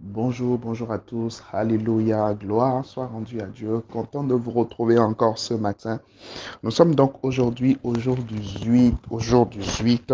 Bonjour, 0.00 0.58
bonjour 0.58 0.92
à 0.92 0.98
tous. 0.98 1.42
Alléluia, 1.54 2.34
gloire 2.34 2.84
soit 2.84 3.06
rendue 3.06 3.40
à 3.40 3.46
Dieu. 3.46 3.80
Content 3.90 4.24
de 4.24 4.34
vous 4.34 4.50
retrouver 4.50 4.98
encore 4.98 5.38
ce 5.38 5.54
matin. 5.54 6.00
Nous 6.62 6.70
sommes 6.70 6.94
donc 6.94 7.24
aujourd'hui 7.24 7.78
au 7.82 7.98
jour 7.98 8.16
18, 8.16 8.94
au 9.10 9.20
jour 9.20 9.46
18 9.46 10.12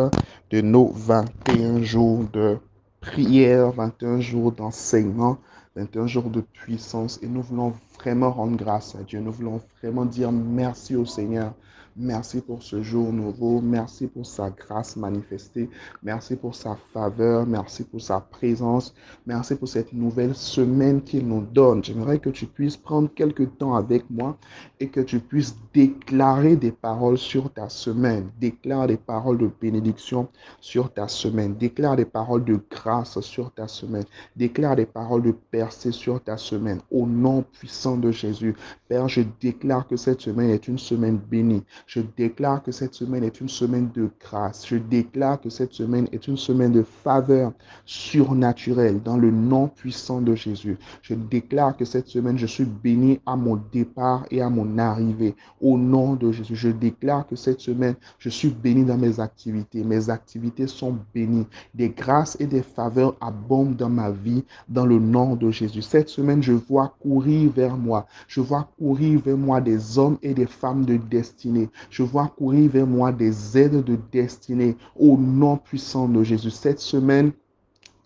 de 0.50 0.60
nos 0.60 0.92
21 0.95 1.82
jours 1.82 2.22
de 2.32 2.58
prière, 3.00 3.72
21 3.72 4.21
jours 4.21 4.53
d'enseignement, 4.53 5.38
21 5.74 6.06
jours 6.06 6.30
de 6.30 6.42
puissance. 6.42 7.19
Et 7.21 7.26
nous 7.26 7.42
voulons 7.42 7.72
vraiment 7.99 8.30
rendre 8.30 8.56
grâce 8.56 8.94
à 8.94 9.03
Dieu. 9.03 9.19
Nous 9.19 9.33
voulons 9.33 9.60
vraiment 9.80 10.04
dire 10.04 10.30
merci 10.30 10.94
au 10.94 11.04
Seigneur 11.04 11.54
Merci 11.97 12.40
pour 12.40 12.63
ce 12.63 12.83
jour 12.83 13.13
nouveau. 13.13 13.61
Merci 13.61 14.06
pour 14.06 14.25
sa 14.25 14.49
grâce 14.49 14.97
manifestée. 14.97 15.69
Merci 16.02 16.37
pour 16.37 16.55
sa 16.55 16.77
faveur. 16.95 17.47
Merci 17.47 17.84
pour 17.84 18.01
sa 18.01 18.20
présence. 18.20 18.95
Merci 19.27 19.57
pour 19.57 19.69
cette 19.69 19.93
nouvelle 19.93 20.34
semaine 20.34 21.02
qu'il 21.02 21.27
nous 21.27 21.43
donne. 21.43 21.85
J'aimerais 21.85 22.19
que 22.19 22.30
tu 22.30 22.47
puisses 22.47 22.79
prendre 22.79 23.11
quelques 23.15 23.59
temps 23.59 23.75
avec 23.75 24.09
moi 24.09 24.39
et 24.80 24.89
que 24.89 25.01
tu 25.01 25.21
puisses 25.21 25.55
déclarer 25.75 26.57
des 26.57 26.73
paroles 26.73 27.19
sur 27.19 27.52
ta 27.52 27.69
semaine. 27.69 28.30
Déclare 28.41 28.87
des 28.87 28.97
paroles 28.97 29.38
de 29.38 29.51
bénédiction 29.61 30.29
sur 30.61 30.91
ta 30.93 31.09
semaine. 31.09 31.57
Déclare 31.57 31.97
des 31.97 32.07
paroles 32.07 32.45
de 32.45 32.59
grâce 32.71 33.21
sur 33.21 33.52
ta 33.52 33.69
semaine. 33.69 34.05
Déclare 34.35 34.77
des 34.77 34.87
paroles 34.87 35.23
de 35.23 35.33
percée 35.33 35.93
sur 35.93 36.23
ta 36.23 36.38
semaine. 36.38 36.80
Au 36.91 37.07
nom 37.07 37.43
puissant 37.43 37.99
de 37.99 38.11
Jésus. 38.11 38.55
Père, 38.88 39.09
je 39.09 39.23
déclare 39.43 39.87
que 39.87 39.97
cette 39.97 40.23
semaine 40.23 40.49
est 40.49 40.69
une 40.69 40.79
semaine 40.79 41.19
bénie. 41.19 41.63
Je 41.87 42.01
déclare 42.17 42.63
que 42.63 42.73
cette 42.73 42.95
semaine 42.95 43.25
est 43.25 43.41
une 43.41 43.49
semaine 43.49 43.91
de 43.95 44.11
grâce. 44.21 44.67
Je 44.67 44.77
déclare 44.77 45.41
que 45.41 45.51
cette 45.51 45.73
semaine 45.73 46.09
est 46.13 46.29
une 46.29 46.37
semaine 46.37 46.73
de 46.73 46.83
faveur 46.83 47.53
surnaturelle 47.85 49.03
dans 49.03 49.17
le 49.17 49.31
nom 49.31 49.69
puissant 49.69 50.21
de 50.21 50.35
Jésus. 50.35 50.79
Je 51.03 51.15
déclare 51.15 51.77
que 51.77 51.85
cette 51.85 52.09
semaine, 52.09 52.39
je 52.39 52.47
suis 52.47 52.65
béni 52.65 53.21
à 53.27 53.37
mon 53.37 53.61
départ 53.73 54.27
et 54.30 54.41
à 54.41 54.49
mon 54.49 54.79
arrivée. 54.79 55.35
Au 55.61 55.77
nom 55.77 56.15
de 56.15 56.33
Jésus, 56.33 56.57
je 56.57 56.69
déclare 56.69 57.27
que 57.27 57.37
cette 57.37 57.61
semaine, 57.61 57.95
je 58.19 58.29
suis 58.29 58.51
béni 58.51 58.85
dans 58.85 58.99
mes 58.99 59.21
activités. 59.21 59.85
Mes 59.85 60.11
activités 60.11 60.67
sont 60.67 60.96
bénies. 61.15 61.46
Des 61.74 61.91
grâces 61.91 62.37
et 62.41 62.46
des 62.46 62.63
faveurs 62.63 63.15
abondent 63.21 63.77
dans 63.77 63.91
ma 63.91 64.11
vie 64.11 64.44
dans 64.69 64.86
le 64.86 64.98
nom 64.98 65.36
de 65.36 65.50
Jésus. 65.50 65.83
Cette 65.83 66.08
semaine, 66.08 66.42
je 66.42 66.52
vois 66.52 66.94
courir 67.00 67.50
vers 67.52 67.77
moi. 67.77 68.06
Je 68.28 68.41
vois 68.41 68.69
courir 68.78 69.20
vers 69.20 69.36
moi 69.36 69.61
des 69.61 69.98
hommes 69.98 70.19
et 70.22 70.34
des 70.34 70.46
femmes 70.46 70.84
de 70.84 70.96
destinée. 70.96 71.69
Je 71.90 72.02
vois 72.02 72.28
courir 72.28 72.70
vers 72.70 72.86
moi 72.86 73.12
des 73.12 73.58
aides 73.58 73.84
de 73.84 73.98
destinée 74.10 74.76
au 74.96 75.16
nom 75.16 75.56
puissant 75.56 76.08
de 76.08 76.22
Jésus. 76.22 76.50
Cette 76.50 76.80
semaine, 76.80 77.32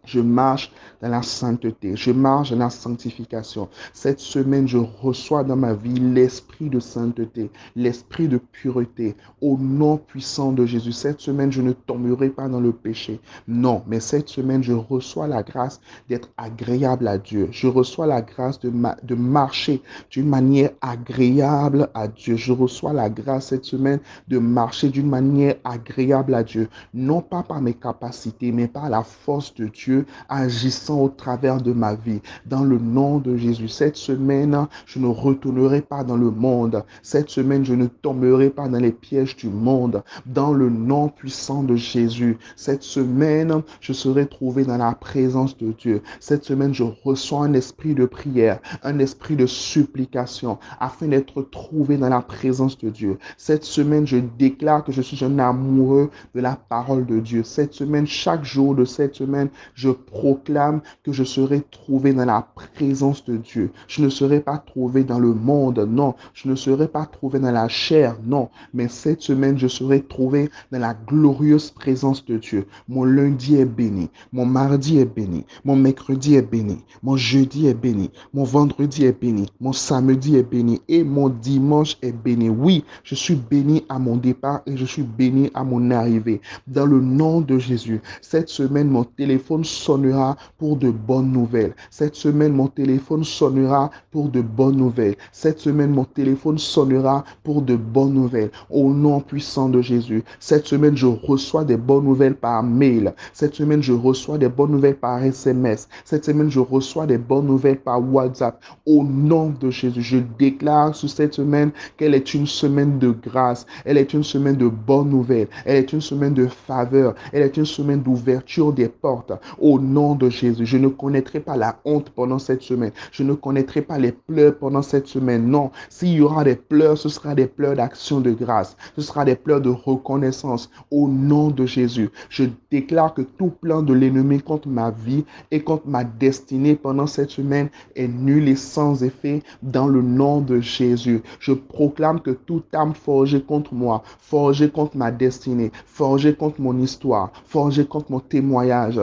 je 0.06 0.20
marche 0.20 0.72
dans 1.02 1.08
la 1.08 1.22
sainteté. 1.22 1.96
Je 1.96 2.10
marche 2.10 2.50
dans 2.50 2.58
la 2.58 2.70
sanctification. 2.70 3.68
Cette 3.92 4.20
semaine, 4.20 4.66
je 4.66 4.78
reçois 4.78 5.44
dans 5.44 5.56
ma 5.56 5.74
vie 5.74 5.98
l'esprit 5.98 6.70
de 6.70 6.80
sainteté, 6.80 7.50
l'esprit 7.74 8.28
de 8.28 8.38
pureté. 8.38 9.16
Au 9.40 9.58
nom 9.58 9.98
puissant 9.98 10.52
de 10.52 10.64
Jésus. 10.64 10.92
Cette 10.92 11.20
semaine, 11.20 11.52
je 11.52 11.62
ne 11.62 11.72
tomberai 11.72 12.30
pas 12.30 12.48
dans 12.48 12.60
le 12.60 12.72
péché. 12.72 13.20
Non, 13.48 13.82
mais 13.86 14.00
cette 14.00 14.28
semaine, 14.28 14.62
je 14.62 14.72
reçois 14.72 15.26
la 15.26 15.42
grâce 15.42 15.80
d'être 16.08 16.30
agréable 16.36 17.08
à 17.08 17.18
Dieu. 17.18 17.48
Je 17.50 17.66
reçois 17.66 18.06
la 18.06 18.22
grâce 18.22 18.60
de, 18.60 18.70
marcher 19.14 19.82
d'une 20.10 20.28
manière 20.28 20.70
agréable 20.80 21.88
à 21.94 22.08
Dieu. 22.08 22.36
Je 22.36 22.52
reçois 22.52 22.92
la 22.92 23.10
grâce 23.10 23.48
cette 23.48 23.64
semaine 23.64 24.00
de 24.28 24.38
marcher 24.38 24.88
d'une 24.88 25.08
manière 25.08 25.56
agréable 25.64 26.34
à 26.34 26.42
Dieu. 26.42 26.68
Non 26.94 27.20
pas 27.20 27.42
par 27.42 27.60
mes 27.60 27.74
capacités, 27.74 28.52
mais 28.52 28.68
par 28.68 28.88
la 28.88 29.02
force 29.02 29.54
de 29.54 29.66
Dieu 29.66 29.95
agissant 30.28 31.00
au 31.00 31.08
travers 31.08 31.60
de 31.60 31.72
ma 31.72 31.94
vie. 31.94 32.20
Dans 32.46 32.64
le 32.64 32.78
nom 32.78 33.18
de 33.18 33.36
Jésus, 33.36 33.68
cette 33.68 33.96
semaine, 33.96 34.66
je 34.86 34.98
ne 34.98 35.06
retournerai 35.06 35.80
pas 35.80 36.04
dans 36.04 36.16
le 36.16 36.30
monde. 36.30 36.84
Cette 37.02 37.30
semaine, 37.30 37.64
je 37.64 37.74
ne 37.74 37.86
tomberai 37.86 38.50
pas 38.50 38.68
dans 38.68 38.78
les 38.78 38.92
pièges 38.92 39.36
du 39.36 39.48
monde. 39.48 40.02
Dans 40.26 40.52
le 40.52 40.68
nom 40.68 41.08
puissant 41.08 41.62
de 41.62 41.76
Jésus, 41.76 42.38
cette 42.56 42.82
semaine, 42.82 43.62
je 43.80 43.92
serai 43.92 44.26
trouvé 44.26 44.64
dans 44.64 44.76
la 44.76 44.92
présence 44.92 45.56
de 45.56 45.72
Dieu. 45.72 46.02
Cette 46.20 46.44
semaine, 46.44 46.74
je 46.74 46.84
reçois 47.04 47.44
un 47.44 47.54
esprit 47.54 47.94
de 47.94 48.06
prière, 48.06 48.60
un 48.82 48.98
esprit 48.98 49.36
de 49.36 49.46
supplication, 49.46 50.58
afin 50.80 51.08
d'être 51.08 51.42
trouvé 51.42 51.96
dans 51.96 52.08
la 52.08 52.22
présence 52.22 52.78
de 52.78 52.90
Dieu. 52.90 53.18
Cette 53.36 53.64
semaine, 53.64 54.06
je 54.06 54.18
déclare 54.38 54.84
que 54.84 54.92
je 54.92 55.02
suis 55.02 55.24
un 55.24 55.38
amoureux 55.38 56.10
de 56.34 56.40
la 56.40 56.56
parole 56.56 57.06
de 57.06 57.20
Dieu. 57.20 57.42
Cette 57.42 57.74
semaine, 57.74 58.06
chaque 58.06 58.44
jour 58.44 58.74
de 58.74 58.84
cette 58.84 59.14
semaine, 59.14 59.48
je 59.74 59.85
je 59.86 59.92
proclame 59.92 60.80
que 61.04 61.12
je 61.12 61.22
serai 61.22 61.62
trouvé 61.70 62.12
dans 62.12 62.24
la 62.24 62.48
présence 62.74 63.24
de 63.24 63.36
Dieu. 63.36 63.70
Je 63.86 64.02
ne 64.02 64.08
serai 64.08 64.40
pas 64.40 64.58
trouvé 64.58 65.04
dans 65.04 65.20
le 65.20 65.32
monde, 65.32 65.78
non. 65.88 66.14
Je 66.34 66.48
ne 66.48 66.56
serai 66.56 66.88
pas 66.88 67.06
trouvé 67.06 67.38
dans 67.38 67.52
la 67.52 67.68
chair, 67.68 68.16
non. 68.24 68.48
Mais 68.74 68.88
cette 68.88 69.22
semaine, 69.22 69.56
je 69.56 69.68
serai 69.68 70.02
trouvé 70.02 70.50
dans 70.72 70.80
la 70.80 70.94
glorieuse 70.94 71.70
présence 71.70 72.24
de 72.24 72.36
Dieu. 72.36 72.66
Mon 72.88 73.04
lundi 73.04 73.54
est 73.56 73.64
béni, 73.64 74.10
mon 74.32 74.44
mardi 74.44 74.98
est 74.98 75.04
béni, 75.04 75.44
mon 75.64 75.76
mercredi 75.76 76.34
est 76.34 76.42
béni, 76.42 76.78
mon 77.04 77.16
jeudi 77.16 77.68
est 77.68 77.74
béni, 77.74 78.10
mon 78.34 78.42
vendredi 78.42 79.04
est 79.04 79.20
béni, 79.20 79.46
mon 79.60 79.72
samedi 79.72 80.36
est 80.36 80.42
béni 80.42 80.80
et 80.88 81.04
mon 81.04 81.28
dimanche 81.28 81.96
est 82.02 82.10
béni. 82.12 82.48
Oui, 82.48 82.84
je 83.04 83.14
suis 83.14 83.36
béni 83.36 83.84
à 83.88 84.00
mon 84.00 84.16
départ 84.16 84.62
et 84.66 84.76
je 84.76 84.84
suis 84.84 85.04
béni 85.04 85.48
à 85.54 85.62
mon 85.62 85.92
arrivée. 85.92 86.40
Dans 86.66 86.86
le 86.86 87.00
nom 87.00 87.40
de 87.40 87.58
Jésus, 87.58 88.00
cette 88.20 88.48
semaine, 88.48 88.88
mon 88.88 89.04
téléphone 89.04 89.64
sonnera 89.76 90.36
pour 90.58 90.76
de 90.76 90.90
bonnes 90.90 91.32
nouvelles. 91.32 91.74
Cette 91.90 92.16
semaine, 92.16 92.52
mon 92.52 92.66
téléphone 92.68 93.24
sonnera 93.24 93.90
pour 94.10 94.28
de 94.28 94.40
bonnes 94.40 94.76
nouvelles. 94.76 95.16
Cette 95.32 95.60
semaine, 95.60 95.90
mon 95.90 96.04
téléphone 96.04 96.58
sonnera 96.58 97.24
pour 97.44 97.62
de 97.62 97.76
bonnes 97.76 98.14
nouvelles. 98.14 98.50
Au 98.70 98.92
nom 98.92 99.20
puissant 99.20 99.68
de 99.68 99.80
Jésus. 99.80 100.24
Cette 100.40 100.66
semaine, 100.66 100.96
je 100.96 101.06
reçois 101.06 101.64
des 101.64 101.76
bonnes 101.76 102.04
nouvelles 102.04 102.34
par 102.34 102.62
mail. 102.62 103.14
Cette 103.32 103.54
semaine, 103.54 103.82
je 103.82 103.92
reçois 103.92 104.38
des 104.38 104.48
bonnes 104.48 104.72
nouvelles 104.72 104.96
par 104.96 105.22
SMS. 105.22 105.88
Cette 106.04 106.24
semaine, 106.24 106.50
je 106.50 106.60
reçois 106.60 107.06
des 107.06 107.18
bonnes 107.18 107.46
nouvelles 107.46 107.80
par 107.80 108.00
WhatsApp. 108.02 108.62
Au 108.86 109.04
nom 109.04 109.54
de 109.60 109.70
Jésus, 109.70 110.02
je 110.02 110.18
déclare 110.38 110.94
sur 110.94 111.10
cette 111.10 111.34
semaine 111.34 111.70
qu'elle 111.96 112.14
est 112.14 112.34
une 112.34 112.46
semaine 112.46 112.98
de 112.98 113.10
grâce. 113.10 113.66
Elle 113.84 113.98
est 113.98 114.14
une 114.14 114.24
semaine 114.24 114.56
de 114.56 114.68
bonnes 114.68 115.10
nouvelles. 115.10 115.48
Elle 115.64 115.76
est 115.76 115.92
une 115.92 116.00
semaine 116.00 116.34
de 116.34 116.46
faveur. 116.46 117.14
Elle 117.32 117.42
est 117.42 117.56
une 117.56 117.66
semaine 117.66 118.02
d'ouverture 118.02 118.72
des 118.72 118.88
portes 118.88 119.32
nom 119.74 120.14
de 120.14 120.30
Jésus. 120.30 120.64
Je 120.64 120.78
ne 120.78 120.88
connaîtrai 120.88 121.40
pas 121.40 121.56
la 121.56 121.78
honte 121.84 122.10
pendant 122.10 122.38
cette 122.38 122.62
semaine. 122.62 122.92
Je 123.12 123.22
ne 123.22 123.34
connaîtrai 123.34 123.82
pas 123.82 123.98
les 123.98 124.12
pleurs 124.12 124.56
pendant 124.56 124.82
cette 124.82 125.08
semaine. 125.08 125.48
Non, 125.48 125.70
s'il 125.88 126.14
y 126.14 126.20
aura 126.20 126.44
des 126.44 126.56
pleurs, 126.56 126.96
ce 126.96 127.08
sera 127.08 127.34
des 127.34 127.46
pleurs 127.46 127.74
d'action 127.76 128.20
de 128.20 128.30
grâce. 128.30 128.76
Ce 128.96 129.02
sera 129.02 129.24
des 129.24 129.36
pleurs 129.36 129.60
de 129.60 129.70
reconnaissance 129.70 130.70
au 130.90 131.08
nom 131.08 131.50
de 131.50 131.66
Jésus. 131.66 132.10
Je 132.28 132.44
déclare 132.70 133.14
que 133.14 133.22
tout 133.22 133.50
plan 133.60 133.82
de 133.82 133.92
l'ennemi 133.92 134.40
contre 134.40 134.68
ma 134.68 134.90
vie 134.90 135.24
et 135.50 135.60
contre 135.60 135.88
ma 135.88 136.04
destinée 136.04 136.76
pendant 136.76 137.06
cette 137.06 137.30
semaine 137.30 137.68
est 137.94 138.08
nul 138.08 138.48
et 138.48 138.56
sans 138.56 139.02
effet 139.02 139.42
dans 139.62 139.88
le 139.88 140.02
nom 140.02 140.40
de 140.40 140.60
Jésus. 140.60 141.22
Je 141.40 141.52
proclame 141.52 142.20
que 142.20 142.30
toute 142.30 142.74
âme 142.74 142.94
forgée 142.94 143.42
contre 143.42 143.74
moi, 143.74 144.02
forgée 144.20 144.70
contre 144.70 144.96
ma 144.96 145.10
destinée, 145.10 145.72
forgée 145.86 146.34
contre 146.34 146.60
mon 146.60 146.78
histoire, 146.78 147.32
forgée 147.46 147.86
contre 147.86 148.12
mon 148.12 148.20
témoignage, 148.20 149.00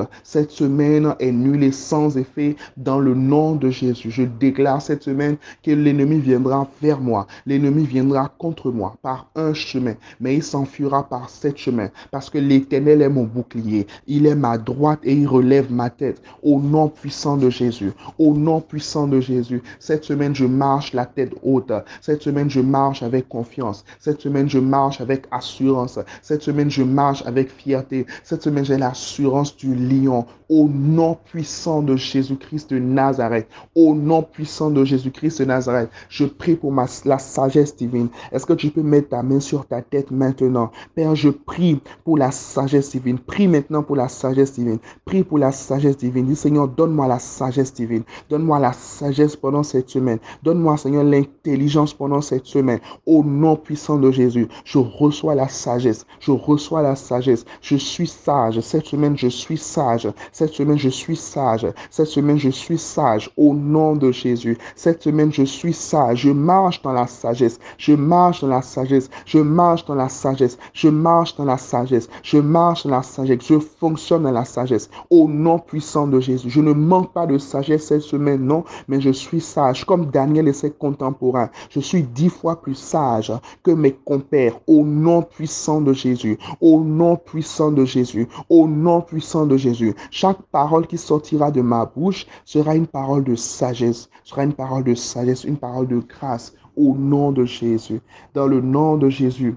semaine 0.52 1.16
est 1.20 1.32
nulle 1.32 1.64
et 1.64 1.72
sans 1.72 2.18
effet 2.18 2.56
dans 2.78 3.00
le 3.00 3.14
nom 3.14 3.56
de 3.56 3.70
Jésus. 3.70 4.12
Je 4.12 4.24
déclare 4.24 4.82
cette 4.82 5.04
semaine 5.04 5.38
que 5.64 5.72
l'ennemi 5.72 6.20
viendra 6.20 6.68
vers 6.82 7.00
moi. 7.00 7.28
L'ennemi 7.46 7.86
viendra 7.86 8.32
contre 8.38 8.72
moi 8.72 8.96
par 9.02 9.30
un 9.36 9.54
chemin, 9.54 9.96
mais 10.20 10.36
il 10.36 10.44
s'enfuira 10.44 11.08
par 11.08 11.30
sept 11.30 11.58
chemins 11.58 11.90
parce 12.12 12.30
que 12.30 12.38
l'Éternel 12.38 13.02
est 13.02 13.10
mon 13.10 13.24
bouclier. 13.24 13.88
Il 14.08 14.26
est 14.26 14.36
ma 14.36 14.58
droite 14.58 15.00
et 15.04 15.14
il 15.14 15.28
relève 15.28 15.72
ma 15.72 15.90
tête. 15.90 16.22
Au 16.42 16.60
nom 16.60 16.88
puissant 16.90 17.38
de 17.38 17.50
Jésus. 17.50 17.92
Au 18.18 18.34
nom 18.34 18.62
puissant 18.62 19.08
de 19.08 19.20
Jésus. 19.20 19.62
Cette 19.80 20.04
semaine, 20.04 20.36
je 20.36 20.46
marche 20.46 20.94
la 20.94 21.06
tête 21.06 21.34
haute. 21.44 21.72
Cette 22.02 22.22
semaine, 22.22 22.50
je 22.50 22.60
marche 22.60 23.04
avec 23.04 23.28
confiance. 23.30 23.84
Cette 24.00 24.22
semaine, 24.22 24.50
je 24.50 24.60
marche 24.60 25.02
avec 25.02 25.26
assurance. 25.32 26.00
Cette 26.22 26.42
semaine, 26.42 26.70
je 26.70 26.84
marche 26.84 27.24
avec 27.26 27.50
fierté. 27.50 28.06
Cette 28.24 28.44
semaine, 28.44 28.66
j'ai 28.66 28.78
l'assurance 28.78 29.56
du 29.56 29.76
lion 29.76 30.26
au 30.50 30.68
nom 30.68 31.18
puissant 31.26 31.82
de 31.82 31.96
Jésus-Christ 31.96 32.70
de 32.72 32.80
Nazareth. 32.80 33.48
Au 33.76 33.96
nom 33.96 34.22
puissant 34.22 34.70
de 34.70 34.84
Jésus-Christ 34.84 35.40
de 35.40 35.46
Nazareth. 35.46 35.90
Je 36.10 36.26
prie 36.26 36.56
pour 36.56 36.74
la 36.74 37.18
sagesse 37.18 37.76
divine. 37.76 38.10
Est-ce 38.32 38.46
que 38.46 38.54
tu 38.54 38.70
peux 38.70 38.84
mettre 38.84 39.10
ta 39.10 39.24
main 39.24 39.40
sur 39.40 39.66
ta 39.66 39.82
tête 39.82 40.12
maintenant? 40.12 40.72
Père, 40.96 41.16
je 41.16 41.30
prie 41.30 41.80
pour 42.04 42.18
la 42.18 42.32
sagesse 42.32 42.92
divine. 42.92 43.18
Prie 43.20 43.48
maintenant 43.48 43.84
pour 43.84 43.96
la 43.96 44.08
sagesse 44.08 44.54
divine. 44.54 44.80
Prie 45.06 45.24
pour 45.24 45.38
la 45.38 45.52
sagesse 45.52 45.98
divine. 45.98 46.26
Dis 46.26 46.36
Seigneur, 46.36 46.68
donne-moi 46.68 47.08
la 47.08 47.20
sagesse 47.20 47.74
divine. 47.74 48.04
Donne-moi 48.30 48.60
la 48.60 48.74
sagesse 48.74 49.36
pendant 49.36 49.64
cette 49.64 49.90
semaine. 49.90 50.20
Donne-moi, 50.44 50.78
Seigneur, 50.78 51.04
l'intelligence 51.04 51.94
pendant 51.94 52.22
cette 52.22 52.46
semaine. 52.46 52.80
Au 53.06 53.24
nom 53.24 53.56
puissant 53.56 53.98
de 53.98 54.12
Jésus, 54.12 54.48
je 54.66 54.78
reçois 54.78 55.36
la 55.36 55.48
sagesse. 55.48 56.06
Je 56.20 56.32
reçois 56.32 56.82
la 56.82 56.96
sagesse. 56.96 57.46
Je 57.62 57.76
suis 57.76 58.08
sage. 58.08 58.60
Cette 58.60 58.86
semaine, 58.86 59.18
je 59.18 59.28
suis 59.28 59.58
sage. 59.58 60.08
Cette 60.32 60.54
semaine, 60.54 60.78
je 60.78 60.90
suis 60.90 61.16
sage. 61.16 61.68
Cette 61.90 62.08
semaine, 62.08 62.38
je 62.38 62.50
suis 62.50 62.78
sage 62.78 63.30
au 63.38 63.54
nom 63.54 63.96
de 63.96 64.12
Jésus. 64.12 64.58
Cette 64.76 65.04
semaine, 65.04 65.32
je 65.32 65.44
suis 65.44 65.74
sage. 65.74 66.20
Je 66.20 66.32
marche 66.32 66.82
dans 66.82 66.94
la 66.94 67.08
sagesse. 67.08 67.60
Je 67.78 67.94
marche 67.94 68.42
dans 68.42 68.48
la 68.48 68.62
sagesse. 68.62 69.10
Je 69.26 69.40
marche 69.40 69.86
dans 69.86 69.96
la 69.96 70.10
sagesse. 70.10 70.58
Je 70.74 70.90
marche 70.90 71.36
dans 71.36 71.46
la 71.46 71.58
sagesse. 71.58 72.10
Je 72.24 72.38
marche 72.38 72.84
dans 72.84 72.92
la 72.92 73.04
sagesse. 73.04 73.40
Je 73.46 73.60
fonctionne 73.60 74.24
dans 74.24 74.32
la 74.32 74.46
sagesse. 74.46 74.90
Au 75.10 75.28
nom 75.28 75.60
puissant 75.60 76.08
de 76.08 76.20
Jésus. 76.20 76.50
Je 76.50 76.62
ne 76.62 76.74
manque 76.74 77.14
pas 77.14 77.26
de 77.26 77.38
sagesse 77.38 77.88
cette 77.88 78.02
semaine, 78.02 78.42
non, 78.46 78.64
mais 78.88 79.02
je 79.02 79.10
suis 79.12 79.42
sage. 79.42 79.86
Comme 79.86 80.08
Daniel 80.08 80.48
et 80.48 80.54
ses 80.54 80.72
contemporains. 80.72 81.50
Je 81.70 81.80
suis 81.80 82.04
dix 82.04 82.30
fois 82.30 82.62
plus 82.62 82.76
sage 82.76 83.32
que 83.64 83.72
mes 83.72 83.94
compères. 83.94 84.60
Au 84.68 84.84
nom 84.84 85.22
puissant 85.22 85.82
de 85.82 85.94
Jésus. 85.94 86.38
Au 86.62 86.80
nom 86.82 87.16
puissant 87.16 87.72
de 87.72 87.86
Jésus. 87.86 88.28
Au 88.50 88.68
nom 88.68 89.02
puissant 89.02 89.46
de 89.46 89.58
Jésus. 89.58 89.94
Chaque 90.16 90.44
parole 90.52 90.86
qui 90.86 91.00
sortira 91.00 91.50
de 91.50 91.62
ma 91.62 91.88
bouche 91.88 92.28
sera 92.46 92.76
une 92.76 92.86
parole 92.86 93.24
de 93.24 93.34
sagesse, 93.34 94.12
sera 94.24 94.44
une 94.44 94.54
parole 94.54 94.84
de 94.84 94.94
sagesse, 94.94 95.44
une 95.44 95.58
parole 95.58 95.88
de 95.88 95.98
grâce 95.98 96.54
au 96.78 96.94
nom 96.94 97.32
de 97.32 97.46
Jésus. 97.46 98.00
Dans 98.36 98.46
le 98.46 98.62
nom 98.62 98.96
de 98.96 99.10
Jésus. 99.10 99.56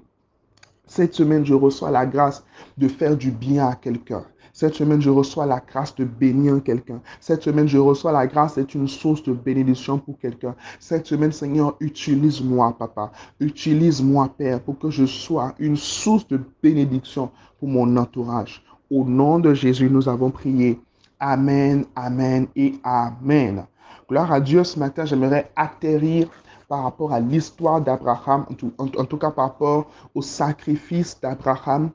Cette 0.86 1.12
semaine, 1.12 1.44
je 1.44 1.52
reçois 1.52 1.90
la 1.90 2.06
grâce 2.06 2.42
de 2.78 2.88
faire 2.88 3.18
du 3.18 3.32
bien 3.32 3.68
à 3.68 3.74
quelqu'un. 3.74 4.24
Cette 4.54 4.72
semaine, 4.72 5.02
je 5.02 5.10
reçois 5.10 5.44
la 5.44 5.60
grâce 5.60 5.94
de 5.94 6.04
bénir 6.04 6.62
quelqu'un. 6.62 7.02
Cette 7.20 7.42
semaine, 7.42 7.68
je 7.68 7.76
reçois 7.76 8.12
la 8.12 8.26
grâce 8.26 8.54
d'être 8.54 8.72
une 8.72 8.88
source 8.88 9.22
de 9.24 9.34
bénédiction 9.34 9.98
pour 9.98 10.18
quelqu'un. 10.18 10.56
Cette 10.80 11.06
semaine, 11.06 11.32
Seigneur, 11.32 11.76
utilise-moi, 11.80 12.74
Papa. 12.78 13.12
Utilise-moi, 13.40 14.30
Père, 14.38 14.62
pour 14.62 14.78
que 14.78 14.88
je 14.88 15.04
sois 15.04 15.54
une 15.58 15.76
source 15.76 16.26
de 16.28 16.40
bénédiction 16.62 17.30
pour 17.58 17.68
mon 17.68 17.94
entourage. 17.98 18.62
Au 18.88 19.04
nom 19.04 19.40
de 19.40 19.52
Jésus, 19.52 19.90
nous 19.90 20.08
avons 20.08 20.30
prié. 20.30 20.80
Amen, 21.18 21.86
Amen 21.96 22.46
et 22.54 22.74
Amen. 22.84 23.66
Gloire 24.08 24.30
à 24.30 24.40
Dieu, 24.40 24.62
ce 24.62 24.78
matin, 24.78 25.04
j'aimerais 25.04 25.50
atterrir 25.56 26.28
par 26.68 26.84
rapport 26.84 27.12
à 27.12 27.18
l'histoire 27.18 27.80
d'Abraham, 27.80 28.46
en, 28.78 29.04
tout 29.04 29.16
cas 29.16 29.32
par 29.32 29.46
rapport 29.46 29.86
au 30.14 30.22
sacrifice 30.22 31.18
d'Abraham. 31.20 31.90